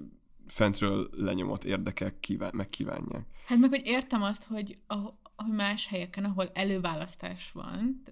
[0.46, 3.26] fentről lenyomott érdekek kíván, megkívánják.
[3.46, 4.96] Hát meg, hogy értem azt, hogy a,
[5.46, 8.02] más helyeken, ahol előválasztás van,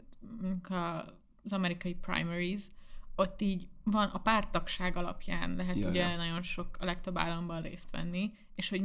[0.68, 1.12] tehát
[1.44, 2.62] az amerikai primaries,
[3.16, 6.16] ott így van a pártagság alapján lehet ja, ugye ja.
[6.16, 8.82] nagyon sok, a legtöbb államban részt venni, és hogy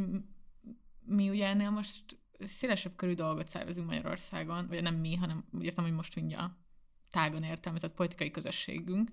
[1.05, 5.83] mi ugye ennél most szélesebb körű dolgot szervezünk Magyarországon, vagy nem mi, hanem úgy értem,
[5.83, 6.51] hogy most mindjárt
[7.09, 9.09] tágon értelmezett politikai közösségünk,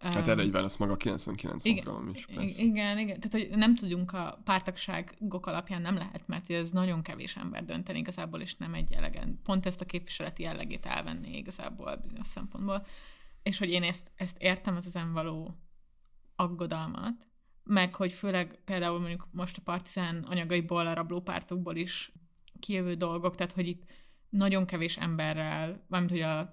[0.00, 2.62] Hát erre egy válasz maga a 99 igen, mozgalom is, persze.
[2.62, 3.20] Igen, igen.
[3.20, 7.98] Tehát, hogy nem tudunk a pártagságok alapján nem lehet, mert ez nagyon kevés ember dönteni
[7.98, 9.40] igazából, és nem egy elegen.
[9.42, 12.86] Pont ezt a képviseleti jellegét elvenni igazából bizonyos szempontból.
[13.42, 15.58] És hogy én ezt, ezt értem, az ezen való
[16.36, 17.28] aggodalmat,
[17.62, 22.12] meg hogy főleg például mondjuk most a partizán anyagaiból, a rablópártokból is
[22.60, 23.82] kijövő dolgok, tehát hogy itt
[24.28, 26.52] nagyon kevés emberrel, valamint hogy a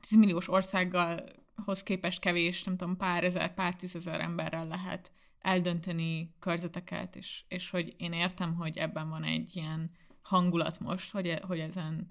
[0.00, 1.24] 10 milliós országgal
[1.64, 7.70] hoz képest kevés, nem tudom, pár ezer, pár tízezer emberrel lehet eldönteni körzeteket, és, és
[7.70, 9.90] hogy én értem, hogy ebben van egy ilyen
[10.22, 12.10] hangulat most, hogy, hogy ezen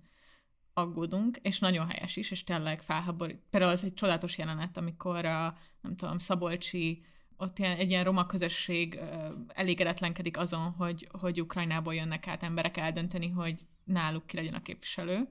[0.74, 3.42] aggódunk, és nagyon helyes is, és tényleg felháborít.
[3.50, 7.04] Például az egy csodálatos jelenet, amikor a, nem tudom, Szabolcsi,
[7.38, 9.00] ott ilyen, egy ilyen roma közösség
[9.48, 15.28] elégedetlenkedik azon, hogy, hogy Ukrajnából jönnek át emberek eldönteni, hogy náluk ki legyen a képviselő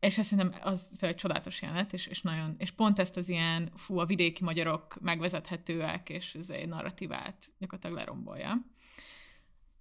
[0.00, 3.70] és ezt szerintem az egy csodálatos jelenet, és, és, nagyon, és pont ezt az ilyen,
[3.74, 8.64] fú, a vidéki magyarok megvezethetőek, és ez egy narratívát gyakorlatilag lerombolja.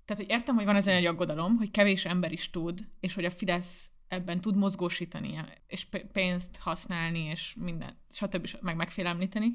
[0.05, 3.25] Tehát, hogy értem, hogy van ez egy aggodalom, hogy kevés ember is tud, és hogy
[3.25, 8.49] a Fidesz ebben tud mozgósítani, és pénzt használni, és minden, stb.
[8.61, 9.51] meg megfélemlíteni,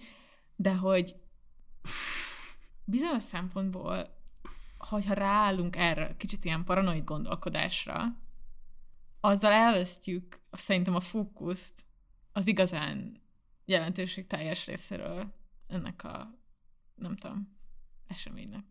[0.57, 1.15] de hogy
[2.85, 4.19] bizonyos szempontból,
[4.79, 8.05] hogyha ráállunk erre kicsit ilyen paranoid gondolkodásra,
[9.21, 11.85] azzal elvesztjük szerintem a fókuszt
[12.33, 13.23] az igazán
[13.65, 15.35] jelentőség teljes részéről
[15.67, 16.35] ennek a,
[16.95, 17.57] nem tudom,
[18.07, 18.65] eseménynek.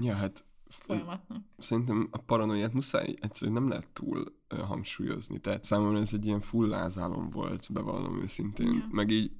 [0.00, 1.44] Ja, hát folyamatnak.
[1.58, 5.40] Szerintem a paranoiát muszáj egyszerűen nem lehet túl hangsúlyozni.
[5.40, 8.72] Tehát számomra ez egy ilyen full lázálom volt, bevallom őszintén.
[8.72, 8.86] Ja.
[8.90, 9.32] Meg így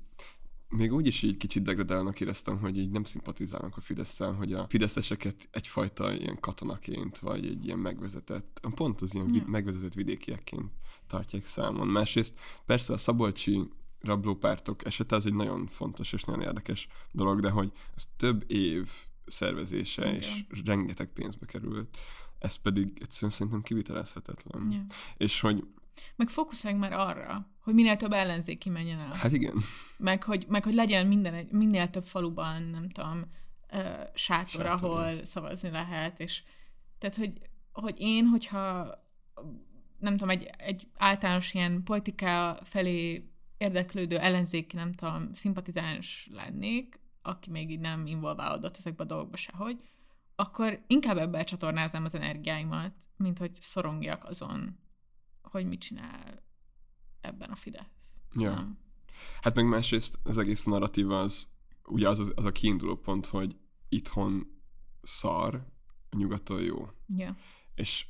[0.69, 4.67] még úgy is így kicsit degradálnak éreztem, hogy így nem szimpatizálnak a fidesz hogy a
[4.69, 9.33] fideszeseket egyfajta ilyen katonaként, vagy egy ilyen megvezetett, pont az ilyen ja.
[9.33, 10.73] vid- megvezetett vidékiekként
[11.07, 11.89] tartják számon.
[11.89, 12.35] Másrészt
[12.67, 13.69] persze a Szabolcsi
[14.01, 18.91] rablópártok esete az egy nagyon fontos és nagyon érdekes dolog, de hogy ez több év
[19.27, 20.15] szervezése, Igen.
[20.15, 21.99] és rengeteg pénzbe került,
[22.39, 24.73] ez pedig egyszerűen szerintem kivitelezhetetlen.
[24.73, 24.85] Ja.
[25.17, 25.67] És hogy,
[26.17, 29.13] Meg fókuszáljunk már arra, hogy minél több ellenzéki menjen el.
[29.13, 29.55] hát igen,
[29.97, 33.25] meg hogy, meg hogy legyen minden, minél több faluban, nem tudom,
[34.15, 36.43] sátor, Sátor, ahol szavazni lehet, és
[36.99, 37.33] tehát, hogy,
[37.73, 38.95] hogy én, hogyha
[39.99, 47.51] nem tudom, egy, egy általános ilyen politika felé érdeklődő ellenzéki, nem tudom, szimpatizáns lennék, aki
[47.51, 49.79] még így nem involválódott ezekbe a dolgokba sehogy,
[50.37, 54.79] akkor inkább ebbe csatornáznám az energiáimat, mint hogy szorongjak azon,
[55.57, 56.43] hogy mit csinál
[57.21, 57.87] ebben a Fidesz.
[58.35, 58.55] Ja.
[58.55, 58.79] Nem.
[59.41, 61.49] Hát meg másrészt az egész narratíva az,
[61.85, 63.57] ugye az, az, az a kiinduló pont, hogy
[63.89, 64.61] itthon
[65.03, 65.55] szar,
[66.11, 66.89] a nyugaton jó.
[67.17, 67.37] Ja.
[67.75, 68.07] És,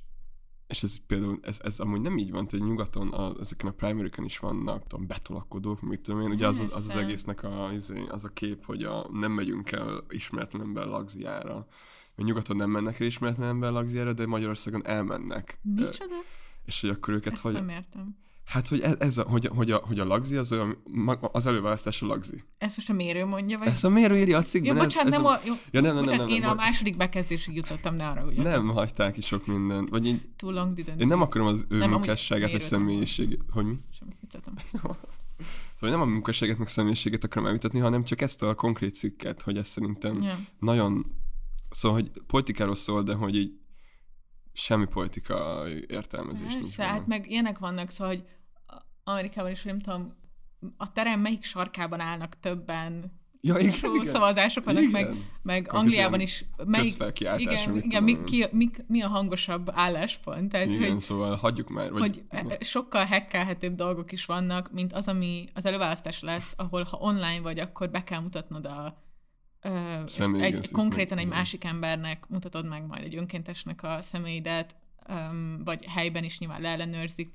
[0.66, 4.11] és ez például, ez, ez amúgy nem így van, hogy nyugaton, a, ezeken a primary
[4.24, 8.07] is vannak, tudom, betolakodók, mit tudom én, ugye az, az, az, az egésznek a, izé,
[8.09, 11.55] az a kép, hogy a, nem megyünk el ismeretlen ember lagziára.
[12.14, 15.61] Mert nyugaton nem mennek el ismeretlen ember lagziára, de Magyarországon elmennek.
[15.64, 16.14] Ö, Micsoda?
[16.66, 17.52] És hogy akkor őket Ezt hogy...
[17.52, 18.24] nem értem.
[18.46, 20.82] Hát, hogy ez, ez a, hogy, a, hogy, a, hogy a lagzi az olyan,
[21.20, 22.44] az előválasztás a lagzi.
[22.58, 23.66] Ezt most a mérő mondja, vagy?
[23.66, 24.76] Ezt a mérő írja a cikkben.
[24.76, 25.32] Jó, bocsánat, ez nem, a...
[25.32, 25.40] a...
[25.44, 26.56] jó, Ja, nem, nem, bocsánat, nem, nem, én a nem.
[26.56, 28.42] második bekezdésig jutottam, ne arra ugye.
[28.42, 29.88] Nem hagyták ki sok mindent.
[29.88, 33.44] Vagy így, Too long didn't én nem akarom az ő Nem, munkásságát, nem személyiségét.
[33.50, 33.74] Hogy mi?
[33.90, 34.54] Semmit vicceltem.
[35.80, 39.56] Szóval nem a munkásságet, meg személyiséget akarom elvitatni, hanem csak ezt a konkrét cikket, hogy
[39.56, 40.38] ez szerintem Ja.
[40.58, 41.06] nagyon...
[41.70, 43.52] Szóval, hogy politikáról szól, de hogy így
[44.57, 48.24] semmi politikai értelmezés Persze, hát meg ilyenek vannak, szóval, hogy
[49.04, 50.09] Amerikában is, hogy nem tudom,
[50.76, 54.04] a terem melyik sarkában állnak többen, Ja, igen, igen.
[54.04, 55.24] szavazások vannak, meg, Igen.
[55.42, 56.44] meg Konkrét Angliában is.
[56.64, 56.96] Melyik,
[57.38, 60.50] igen, mit igen tudom mi, ki, mi, mi, a hangosabb álláspont?
[60.50, 61.92] Tehát, Igen, hogy, szóval hagyjuk már.
[61.92, 66.82] Vagy, hogy e- sokkal hekkelhetőbb dolgok is vannak, mint az, ami az előválasztás lesz, ahol
[66.90, 69.04] ha online vagy, akkor be kell mutatnod a
[69.66, 74.76] ö, és Személyigazít, egy, konkrétan egy másik embernek mutatod meg majd egy önkéntesnek a személyidet,
[75.08, 77.32] öm, vagy helyben is nyilván leellenőrzik.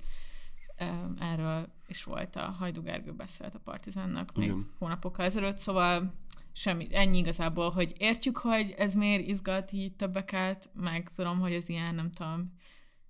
[0.77, 4.69] Öm, Erről is volt a Hajdú Gergő beszélt a Partizánnak még Igen.
[4.79, 6.13] hónapokkal ezelőtt, szóval
[6.53, 11.69] semmi, ennyi igazából, hogy értjük, hogy ez miért izgat így többeket, meg tudom, hogy ez
[11.69, 12.53] ilyen, nem tudom,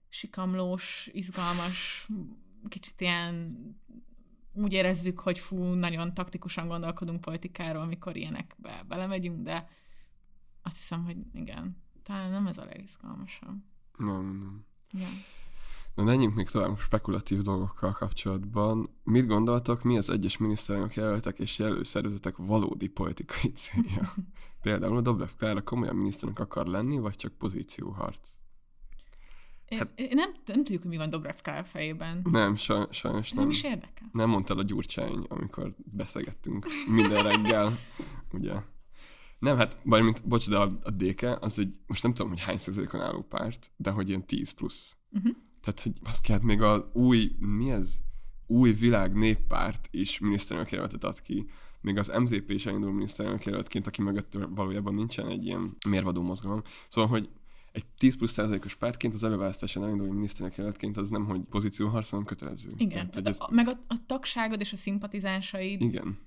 [0.10, 2.08] sikamlós, izgalmas,
[2.70, 3.58] kicsit ilyen
[4.54, 9.68] úgy érezzük, hogy fú, nagyon taktikusan gondolkodunk politikáról, amikor ilyenekbe belemegyünk, de
[10.62, 13.56] azt hiszem, hogy igen, talán nem ez a legizgalmasabb.
[13.98, 14.66] Nem, nem.
[14.92, 15.08] Ja.
[15.96, 18.90] Na menjünk még tovább spekulatív dolgokkal kapcsolatban.
[19.04, 24.14] Mit gondoltok, mi az egyes miniszterelnök jelöltek és jelölszervezetek valódi politikai célja?
[24.62, 28.41] Például Dobrev Klára komolyan miniszterelnök akar lenni, vagy csak pozícióharc?
[29.78, 32.22] Hát- én nem, nem tudjuk, hogy mi van Dobrev Kál fejében.
[32.32, 33.50] Nem, saj, sajnos Nem, nem.
[33.50, 34.10] is érdekel.
[34.12, 37.78] Nem mondta a Gyurcsány, amikor beszélgettünk minden reggel,
[38.34, 38.54] ugye?
[39.40, 42.58] Nem, hát, bármint, bocs, de a, a DK, az egy, most nem tudom, hogy hány
[42.58, 44.98] százalékon álló párt, de hogy ilyen 10 plusz.
[45.12, 45.36] Uh-huh.
[45.62, 47.96] Tehát, hogy azt kell, még az új, mi ez?
[48.48, 51.50] Új világ néppárt is miniszterelnök jelöltet ad ki.
[51.82, 56.62] Még az MZP is elindul miniszterelnök jelöltként, aki mögött valójában nincsen egy ilyen mérvadó mozgalom.
[56.90, 57.30] Szóval, hogy
[57.72, 62.26] egy 10 plusz százalékos pártként az előválasztáson elinduló miniszterelnök jelöltként az nem, hogy pozícióharc, hanem
[62.26, 62.70] kötelező.
[62.78, 66.18] Igen, Tehát, tehát ez, a, meg a, a tagságod és a szimpatizánsaid, Igen.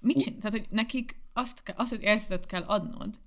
[0.00, 3.18] mit csin- Tehát, hogy nekik azt, kell, azt, hogy érzetet kell adnod,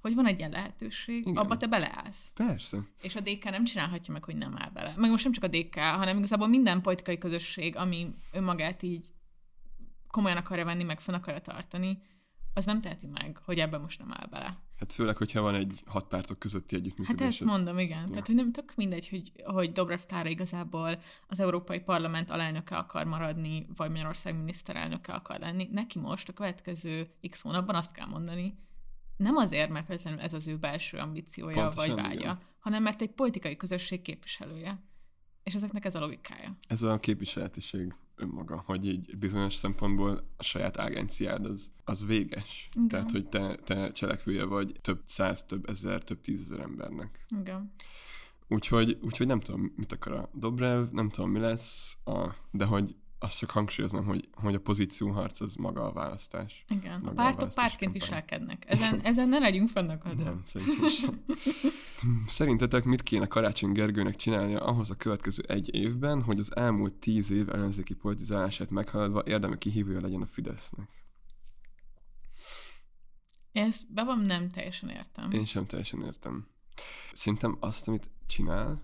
[0.00, 1.36] hogy van egy ilyen lehetőség, Igen.
[1.36, 2.30] abba te beleállsz.
[2.34, 2.78] Persze.
[3.02, 4.94] És a DK nem csinálhatja meg, hogy nem áll bele.
[4.96, 9.06] Meg most nem csak a DK, hanem igazából minden politikai közösség, ami önmagát így
[10.08, 11.98] komolyan akarja venni, meg fenn akarja tartani,
[12.54, 14.58] az nem teheti meg, hogy ebben most nem áll bele.
[14.78, 17.26] Hát főleg, hogyha van egy hat pártok közötti Hát együttműködés.
[17.26, 18.02] ezt mondom, igen.
[18.02, 18.08] Ja.
[18.10, 23.04] Tehát, hogy nem tök mindegy, hogy, hogy Dobrev Klára igazából az Európai Parlament alelnöke akar
[23.06, 25.68] maradni, vagy Magyarország miniszterelnöke akar lenni.
[25.72, 28.58] Neki most a következő x hónapban azt kell mondani,
[29.16, 32.38] nem azért, mert feltétlenül ez az ő belső ambíciója Pontosan, vagy vágya, igen.
[32.58, 34.82] hanem mert egy politikai közösség képviselője.
[35.42, 36.56] És ezeknek ez a logikája.
[36.68, 42.68] Ez a képviseletiség önmaga, hogy így bizonyos szempontból a saját agenciád az, az véges.
[42.74, 42.88] Igen.
[42.88, 47.26] Tehát, hogy te, te cselekvője vagy több száz, több ezer, több tízezer embernek.
[47.40, 47.72] Igen.
[48.48, 52.96] Úgyhogy, úgyhogy nem tudom, mit akar a Dobrev, nem tudom, mi lesz, a, de hogy
[53.22, 56.64] azt csak hangsúlyoznom, hogy, hogy a pozícióharc az maga a választás.
[56.68, 56.92] Igen.
[56.92, 58.08] A Maga a pártok választási pártként kampány.
[58.08, 58.64] viselkednek.
[58.66, 60.24] Ezen, ezen ne legyünk fennakadva.
[60.24, 61.24] Nem, szerintem sem.
[62.26, 67.30] Szerintetek mit kéne Karácsony Gergőnek csinálnia ahhoz a következő egy évben, hogy az elmúlt tíz
[67.30, 70.88] év ellenzéki politizálását meghaladva érdemi kihívója legyen a Fidesznek?
[73.52, 75.30] Ezt be van nem teljesen értem.
[75.30, 76.46] Én sem teljesen értem.
[77.12, 78.82] Szerintem azt, amit csinál,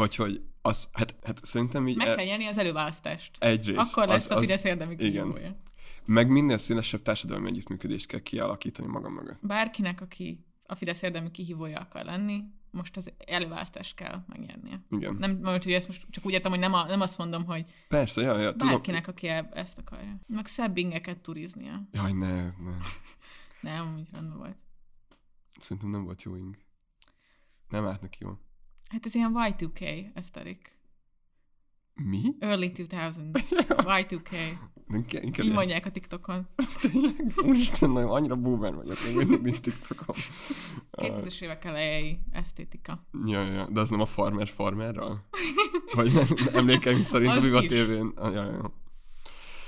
[0.00, 1.96] Vagy hogy az, hát, hát szerintem így...
[1.96, 3.36] Meg e- kell nyerni az előválasztást.
[3.38, 3.78] Egyrészt.
[3.78, 5.56] Akkor lesz az, a Fidesz érdemi igen.
[6.04, 9.38] Meg minél szélesebb társadalmi együttműködést kell kialakítani maga mögött.
[9.42, 14.84] Bárkinek, aki a Fidesz érdemi kihívója akar lenni, most az előválasztást kell megnyernie.
[14.90, 15.14] Igen.
[15.14, 17.70] Nem, mert ugye ezt most csak úgy értem, hogy nem, a, nem azt mondom, hogy
[17.88, 18.68] Persze, ja, ja, tudom.
[18.68, 20.18] bárkinek, aki e- ezt akarja.
[20.26, 21.82] Meg szebb ingeket turiznia.
[21.92, 22.76] Jaj, ne, ne.
[23.60, 24.56] Nem, úgy rendben volt.
[25.58, 26.56] Szerintem nem volt jó ing.
[27.68, 28.48] Nem állt neki jól.
[28.90, 30.78] Hát ez ilyen Y2K eszterik.
[31.94, 32.34] Mi?
[32.38, 33.24] Early 2000.
[33.68, 34.30] Y2K.
[34.86, 36.46] De inkább, Így mondják a TikTokon.
[36.80, 37.32] Tényleg?
[37.36, 40.14] Úristen, nagyon annyira boomer vagyok, még mindig nincs TikTokom.
[40.92, 43.06] 2000-es évek elejei esztétika.
[43.26, 45.28] Ja, ja, de az nem a farmer farmerral?
[45.94, 48.06] Vagy nem, emlékeim szerint a Viva tévén.
[48.16, 48.72] Ah, ja, ja.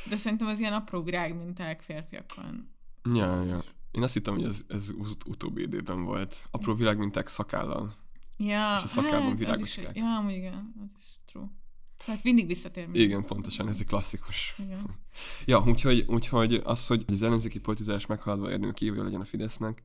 [0.08, 2.68] De szerintem az ilyen apró virágminták férfiakon.
[3.14, 3.62] Ja, ja.
[3.90, 6.46] Én azt hittem, hogy ez, ez ut- utóbbi időben volt.
[6.50, 7.94] Apró világminták szakállal.
[8.44, 9.96] Ja, És a szakában hát, az virágoskák.
[9.96, 11.50] is, ja, amúgy igen, az is true.
[12.06, 13.02] Hát mindig visszatér mindig.
[13.02, 14.54] Igen, pontosan, ez egy klasszikus.
[14.58, 14.98] Igen.
[15.44, 19.84] Ja, úgyhogy, úgyhogy az, hogy az ellenzéki politizálás meghaladva érdemű kívülje legyen a Fidesznek,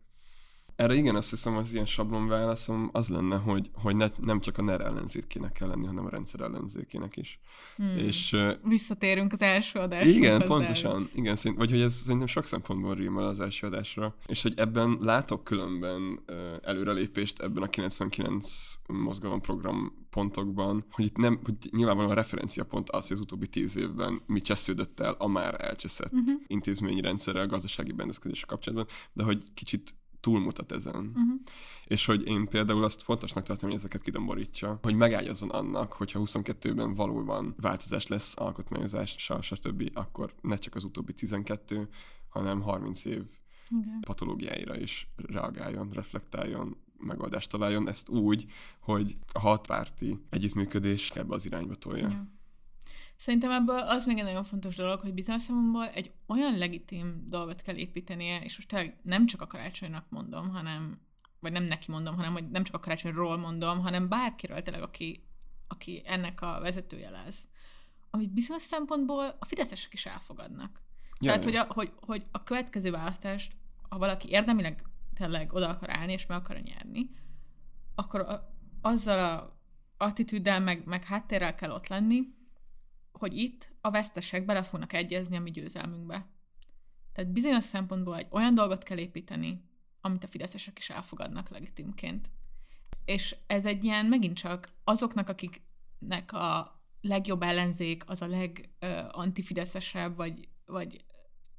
[0.77, 4.57] erre igen, azt hiszem, az ilyen sablon válaszom az lenne, hogy, hogy ne, nem csak
[4.57, 7.39] a NER ellenzékének kell lenni, hanem a rendszer ellenzékének is.
[7.75, 7.97] Hmm.
[7.97, 10.15] És Visszatérünk az első adáshoz.
[10.15, 11.09] igen, pontosan.
[11.13, 14.15] Igen, szerint, vagy hogy ez szerintem sok szempontból rímel az első adásra.
[14.27, 16.19] És hogy ebben látok különben
[16.61, 23.15] előrelépést ebben a 99 mozgalomprogram pontokban, hogy itt nem, hogy nyilvánvalóan a referenciapont az, hogy
[23.15, 26.41] az utóbbi tíz évben mi csesződött el a már elcseszett uh-huh.
[26.47, 29.95] intézményi rendszerrel, gazdasági berendezkedéssel kapcsolatban, de hogy kicsit
[30.27, 30.95] túlmutat ezen.
[30.95, 31.39] Uh-huh.
[31.85, 36.93] És hogy én például azt fontosnak tartom, hogy ezeket kidomborítsa, hogy megágyazzon annak, hogyha 22-ben
[36.93, 41.89] valóban változás lesz, alkotmányozás, stb., akkor ne csak az utóbbi 12,
[42.29, 43.23] hanem 30 év
[43.69, 43.99] Igen.
[44.01, 48.45] patológiáira is reagáljon, reflektáljon, megoldást találjon, ezt úgy,
[48.79, 52.07] hogy a hatpárti együttműködés ebbe az irányba tolja.
[52.07, 52.36] Ja.
[53.17, 57.61] Szerintem ebből az még egy nagyon fontos dolog, hogy bizonyos számomból egy olyan legitim dolgot
[57.61, 61.01] kell építenie, és most tényleg nem csak a karácsonynak mondom, hanem,
[61.39, 65.23] vagy nem neki mondom, hanem hogy nem csak a karácsonyról mondom, hanem bárkiről tényleg, aki,
[65.67, 67.47] aki ennek a vezetője lesz,
[68.09, 70.81] amit bizonyos szempontból a fideszesek is elfogadnak.
[71.19, 73.51] Ja, Tehát, hogy a, hogy, hogy a következő választást,
[73.89, 77.09] ha valaki érdemileg tényleg oda akar állni, és meg akar nyerni,
[77.95, 79.55] akkor a, azzal a
[79.97, 82.35] attitűddel, meg, meg háttérrel kell ott lenni,
[83.17, 86.27] hogy itt a vesztesek bele fognak egyezni a mi győzelmünkbe.
[87.13, 89.65] Tehát bizonyos szempontból egy olyan dolgot kell építeni,
[90.01, 92.31] amit a fideszesek is elfogadnak legitimként.
[93.05, 100.49] És ez egy ilyen megint csak azoknak, akiknek a legjobb ellenzék, az a legantifideszesebb, vagy,
[100.65, 101.05] vagy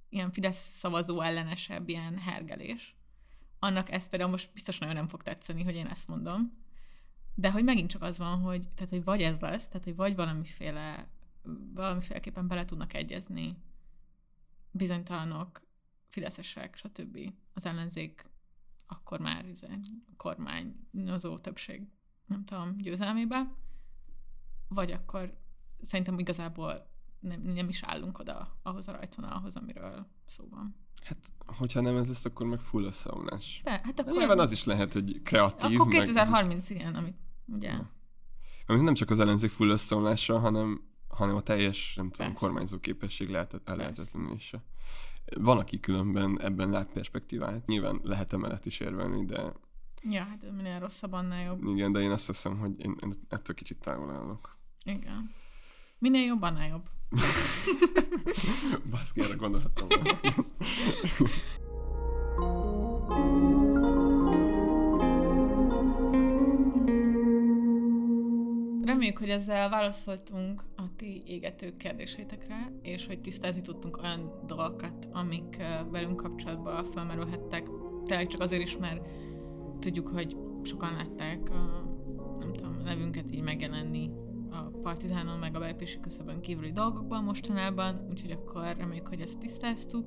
[0.08, 2.96] ilyen Fidesz szavazó ellenesebb ilyen hergelés.
[3.58, 6.66] Annak ez például most biztos nagyon nem fog tetszeni, hogy én ezt mondom.
[7.34, 10.14] De hogy megint csak az van, hogy, tehát, hogy vagy ez lesz, tehát hogy vagy
[10.14, 11.08] valamiféle,
[11.74, 13.56] valamiféleképpen bele tudnak egyezni
[14.70, 15.60] bizonytalanok,
[16.08, 17.18] fideszesek, stb.
[17.54, 18.30] az ellenzék,
[18.86, 19.44] akkor már
[20.16, 21.88] kormányozó többség,
[22.26, 23.52] nem tudom, győzelmébe,
[24.68, 25.38] vagy akkor
[25.82, 30.76] szerintem igazából nem, nem is állunk oda ahhoz a rajtvonalhoz, amiről szó van.
[31.02, 33.60] Hát, hogyha nem ez lesz, akkor meg full összeomlás.
[33.64, 35.80] De, hát akkor, Nyilván az is lehet, hogy kreatív.
[35.80, 37.16] akkor meg- 2030, igen, amit
[37.46, 37.70] ugye...
[37.70, 37.90] Ja.
[38.66, 40.87] Amit nem csak az ellenzék full összeomlása, hanem,
[41.18, 42.46] hanem a teljes, nem tudom, Persze.
[42.46, 44.62] kormányzó képesség lehet, ellehetetlenése.
[45.36, 47.66] Van, aki különben ebben lát perspektívát.
[47.66, 49.52] Nyilván lehet emellett is érvelni, de
[50.10, 51.64] Ja, hát minél rosszabb, annál jobb.
[51.64, 54.56] igen, de én azt hiszem, hogy én, én ettől kicsit távol állok.
[54.84, 55.34] Igen.
[55.98, 56.88] Minél jobb, annál jobb.
[58.90, 59.88] Baszki, erre gondolhattam
[68.88, 75.56] Reméljük, hogy ezzel válaszoltunk a ti égető kérdésétekre, és hogy tisztázni tudtunk olyan dolgokat, amik
[75.90, 77.68] velünk kapcsolatban felmerülhettek.
[78.04, 79.08] Tényleg csak azért is, mert
[79.78, 81.84] tudjuk, hogy sokan látták a,
[82.38, 84.10] nem tudom, nevünket így megjelenni
[84.50, 90.06] a Partizánon, meg a belépési küszöbön kívüli dolgokban mostanában, úgyhogy akkor reméljük, hogy ezt tisztáztuk.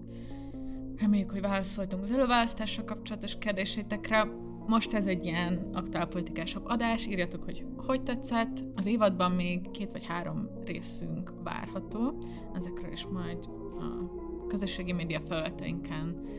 [0.97, 4.27] Reméljük, hogy válaszoltunk az előválasztással kapcsolatos kérdésétekre.
[4.67, 8.63] Most ez egy ilyen aktuálpolitikásabb adás, írjatok, hogy hogy tetszett.
[8.75, 13.45] Az évadban még két vagy három részünk várható, ezekről is majd
[13.79, 16.29] a közösségi média felületeinken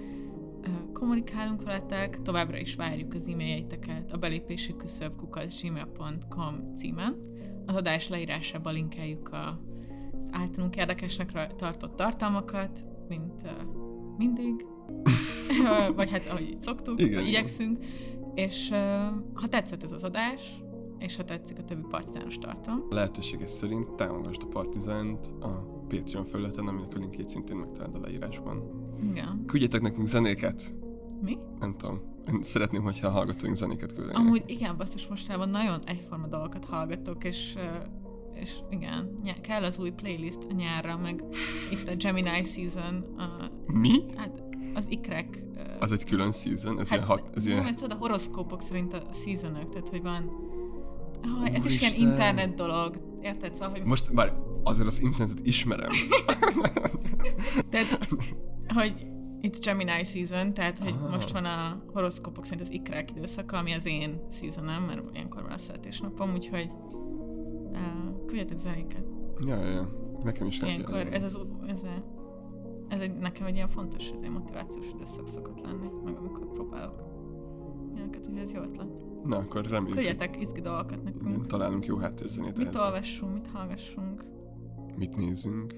[0.92, 5.12] kommunikálunk veletek, továbbra is várjuk az e-mailjegyeket a belépési küszöb
[5.60, 7.16] gmail.com címen.
[7.66, 9.60] Az adás leírásában linkeljük a,
[10.20, 13.62] az általunk érdekesnek tartott tartalmakat, mint ö,
[14.16, 14.66] mindig,
[15.96, 17.42] vagy hát ahogy így szoktuk, Igen, vagy igen.
[18.34, 18.68] És
[19.34, 20.62] ha tetszett ez az adás,
[20.98, 22.86] és ha tetszik a többi partizánus tartom.
[22.90, 25.48] Lehetőséges szerint támogasd a Partizánt a
[25.88, 28.62] Patreon felületen, aminek a linkjét szintén megtalálod a leírásban.
[29.10, 29.44] Igen.
[29.46, 30.74] Küldjetek nekünk zenéket,
[31.22, 31.38] Mi?
[31.58, 32.00] nem tudom.
[32.28, 34.18] Én szeretném, hogyha a hallgatóink zenéket küldenének.
[34.18, 37.54] Amúgy igen, basszus, mostában nagyon egyforma dolgokat hallgatok, és,
[38.34, 41.24] és igen, ny- kell az új playlist a nyárra, meg
[41.70, 44.04] itt a Gemini Season, a, Mi?
[44.16, 44.42] hát
[44.74, 45.44] az ikrek.
[45.80, 46.80] Az egy külön season?
[46.80, 47.66] Ez ilyen hat, ez nem, ilyen...
[47.66, 50.30] ez a horoszkópok szerint a seasonok, tehát hogy van...
[51.22, 52.10] Ah, ez is ilyen Úristen.
[52.10, 53.54] internet dolog, érted?
[53.54, 55.90] Szóval, hogy, Most, bár azért az internetet ismerem.
[57.70, 58.08] tehát,
[58.74, 59.06] hogy
[59.42, 61.10] it's Gemini season, tehát hogy Ah.
[61.10, 65.52] most van a horoszkópok szerint az ikrek időszaka, ami az én seasonem, mert ilyenkor van
[65.52, 66.70] a születésnapom, úgyhogy
[67.72, 67.78] uh,
[68.26, 69.04] küldjetek zenéket.
[69.46, 70.00] ja, ja, ja.
[70.22, 72.21] Nekem is Ilyenkor ez az, ez, a,
[72.92, 77.02] ez egy, nekem egy ilyen fontos, ez egy motivációs időszak szokott lenni, meg amikor próbálok
[77.94, 78.88] ilyeneket, hogy ez jó ötlet.
[79.24, 81.46] Na, akkor reméljük, Küldjetek izgi dolgokat igen, nekünk.
[81.46, 84.24] találunk jó háttérzenét Mit olvassunk, mit hallgassunk.
[84.96, 85.74] Mit nézünk?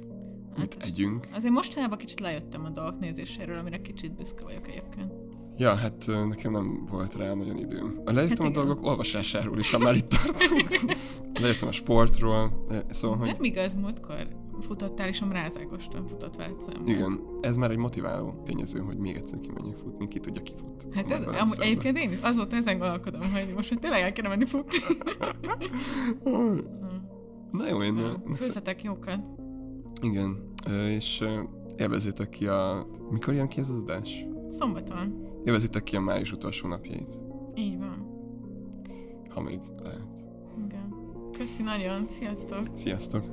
[0.58, 1.28] Mit azt- együnk?
[1.34, 5.12] Azért mostanában kicsit lejöttem a dolgok nézéséről, amire kicsit büszke vagyok egyébként.
[5.56, 8.00] Ja, hát nekem nem volt rá nagyon időm.
[8.04, 8.52] Lejöttem Hát a igen.
[8.52, 10.96] dolgok olvasásáról is, ha már itt tartunk.
[11.40, 14.26] Lejöttem a sportról, szóval, hogy Nem igaz, múltkor
[14.60, 16.86] futottál, és a mrázágostan futott veled szemben.
[16.94, 20.86] igen, ez már egy motiváló tényező, hogy még egyszer kimenjek futni, ki tudja ki fut.
[20.94, 24.28] Hát ez, amúgy, egyébként én is azóta ezen gondolkodom, hogy most már tényleg el kéne
[24.28, 24.78] menni futni.
[27.50, 27.96] Na jó, én...
[27.96, 29.18] ö, Főzzetek jókat.
[30.02, 30.52] Igen,
[30.88, 31.40] és ö,
[31.76, 32.86] élvezzétek ki a...
[33.10, 34.26] Mikor jön ki ez az adás?
[34.48, 35.22] Szombaton.
[35.44, 37.18] Élvezzétek ki a május utolsó napjait,
[37.54, 38.06] Így van.
[39.28, 40.06] ha még lehet.
[40.66, 40.94] Igen.
[41.38, 42.06] Köszi nagyon.
[42.08, 42.62] Sziasztok.
[42.74, 43.24] Sziasztok!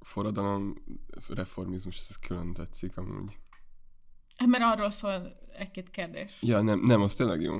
[0.00, 0.74] Forradalom,
[1.28, 3.38] reformizmus, ez külön tetszik amúgy.
[4.36, 6.38] Hát, Mert arról szól egy-két kérdés.
[6.40, 7.58] Ja, nem, nem, az tényleg jó.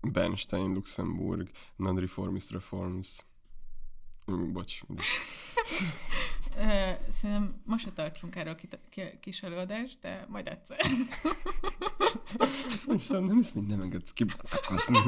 [0.00, 3.24] Bernstein, Luxemburg, non-reformist reforms.
[4.26, 4.80] Bocs.
[7.08, 10.78] Szerintem most se tartsunk erről ki- ki- kis előadást, de majd egyszer.
[12.96, 14.98] Istenem, nem hogy nem engedsz kibontakozni.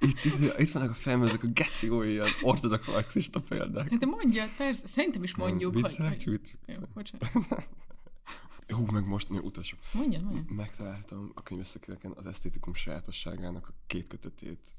[0.00, 3.90] Itt, itt, itt vannak a fejemben ezek a geci olyan ortodox marxista példák.
[3.90, 5.82] Hát de mondja, persze, szerintem is mondjuk, hogy...
[5.82, 6.30] Viccelek, hogy...
[6.30, 6.60] viccelek.
[6.66, 7.68] Jó, bocsánat.
[8.68, 9.76] Hú, meg most, jó, utolsó.
[9.92, 10.50] Mondjad, mondjad.
[10.50, 14.74] Megtaláltam a könyveszekéreken az esztétikum sajátosságának a két kötetét.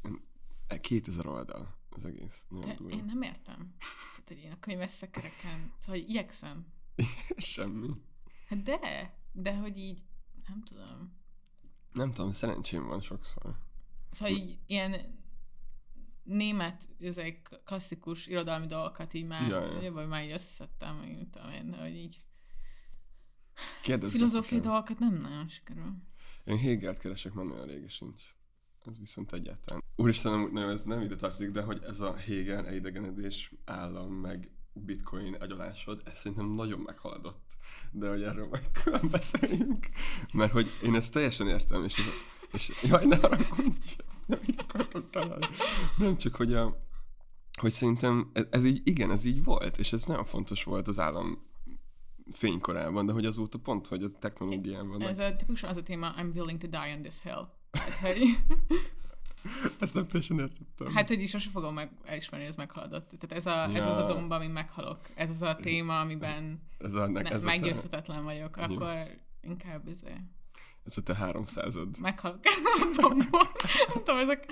[0.68, 2.46] E, 2000 oldal az egész.
[2.50, 2.96] Nagyon De durva.
[2.96, 3.76] én nem értem.
[4.16, 6.66] Hát, hogy én a könyves szekereken, szóval hogy igyekszem.
[7.38, 7.90] Semmi.
[8.48, 10.04] Hát de, de hogy így,
[10.48, 11.14] nem tudom.
[11.92, 13.58] Nem tudom, szerencsém van sokszor.
[14.12, 15.22] Szóval így ilyen
[16.24, 19.92] német, ezek klasszikus irodalmi dolgokat így már, Ja, ja.
[19.92, 22.24] vagy már így összeszedtem, meg nem tudom én, hogy így
[23.82, 25.94] Kérdezgetek filozófiai dolgokat nem nagyon sikerül.
[26.44, 28.33] Én Hegelt keresek, már nagyon régen sincs.
[28.86, 29.84] Ez viszont egyáltalán.
[29.96, 34.52] Úristen, nem, nem, ez nem ide tartozik, de hogy ez a Hegel, elidegenedés, állam, meg
[34.74, 37.58] bitcoin agyalásod, ez szerintem nagyon meghaladott.
[37.92, 39.88] De hogy erről majd külön beszéljünk.
[40.34, 42.02] Mert hogy én ezt teljesen értem, és,
[42.52, 45.48] és jaj, ne haragudj, nem így akartok találni.
[45.98, 46.88] Nem csak, hogy a,
[47.60, 51.00] hogy szerintem ez, ez így, igen, ez így volt, és ez nagyon fontos volt az
[51.00, 51.52] állam
[52.32, 55.02] fénykorában, de hogy azóta pont, hogy a technológiában.
[55.02, 57.48] Ez a típusan az a téma, I'm willing to die on this hill.
[58.02, 58.38] Hogy,
[59.80, 60.94] Ezt nem teljesen értettem.
[60.94, 63.10] hát, hogy is sose fogom meg, elismerni, hogy ez meghaladott.
[63.20, 64.14] Tehát ez, a, ez az a Ja.
[64.14, 65.00] domba, amin meghalok.
[65.16, 68.58] Ez az a téma, amiben ez a, ne, ez, a te, meggyőzhetetlen vagyok.
[68.58, 68.94] Akkor
[69.42, 70.14] inkább izé,
[70.86, 72.00] ez a te háromszázad.
[72.00, 73.52] meghalok a domba.
[73.88, 74.46] Nem tudom, ezek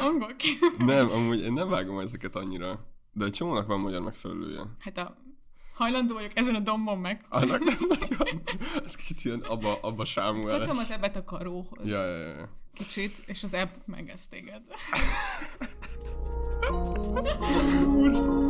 [0.00, 0.34] angol.
[0.78, 2.86] Nem, amúgy én nem vágom ezeket annyira.
[3.12, 4.60] De egy csomónak van magyar megfelelője.
[4.78, 5.16] Hát a
[5.74, 7.20] hajlandó vagyok ezen a dombon meg.
[7.28, 8.42] Annak nem nagyon.
[8.84, 10.58] Ez kicsit ilyen abba, abba sámú el.
[10.58, 11.86] Kötöm az ebet a karóhoz.
[11.86, 12.48] Ja, ja, ja.
[12.74, 14.62] Kicsit, és az ebb megesz téged.
[17.86, 18.43] Úristen.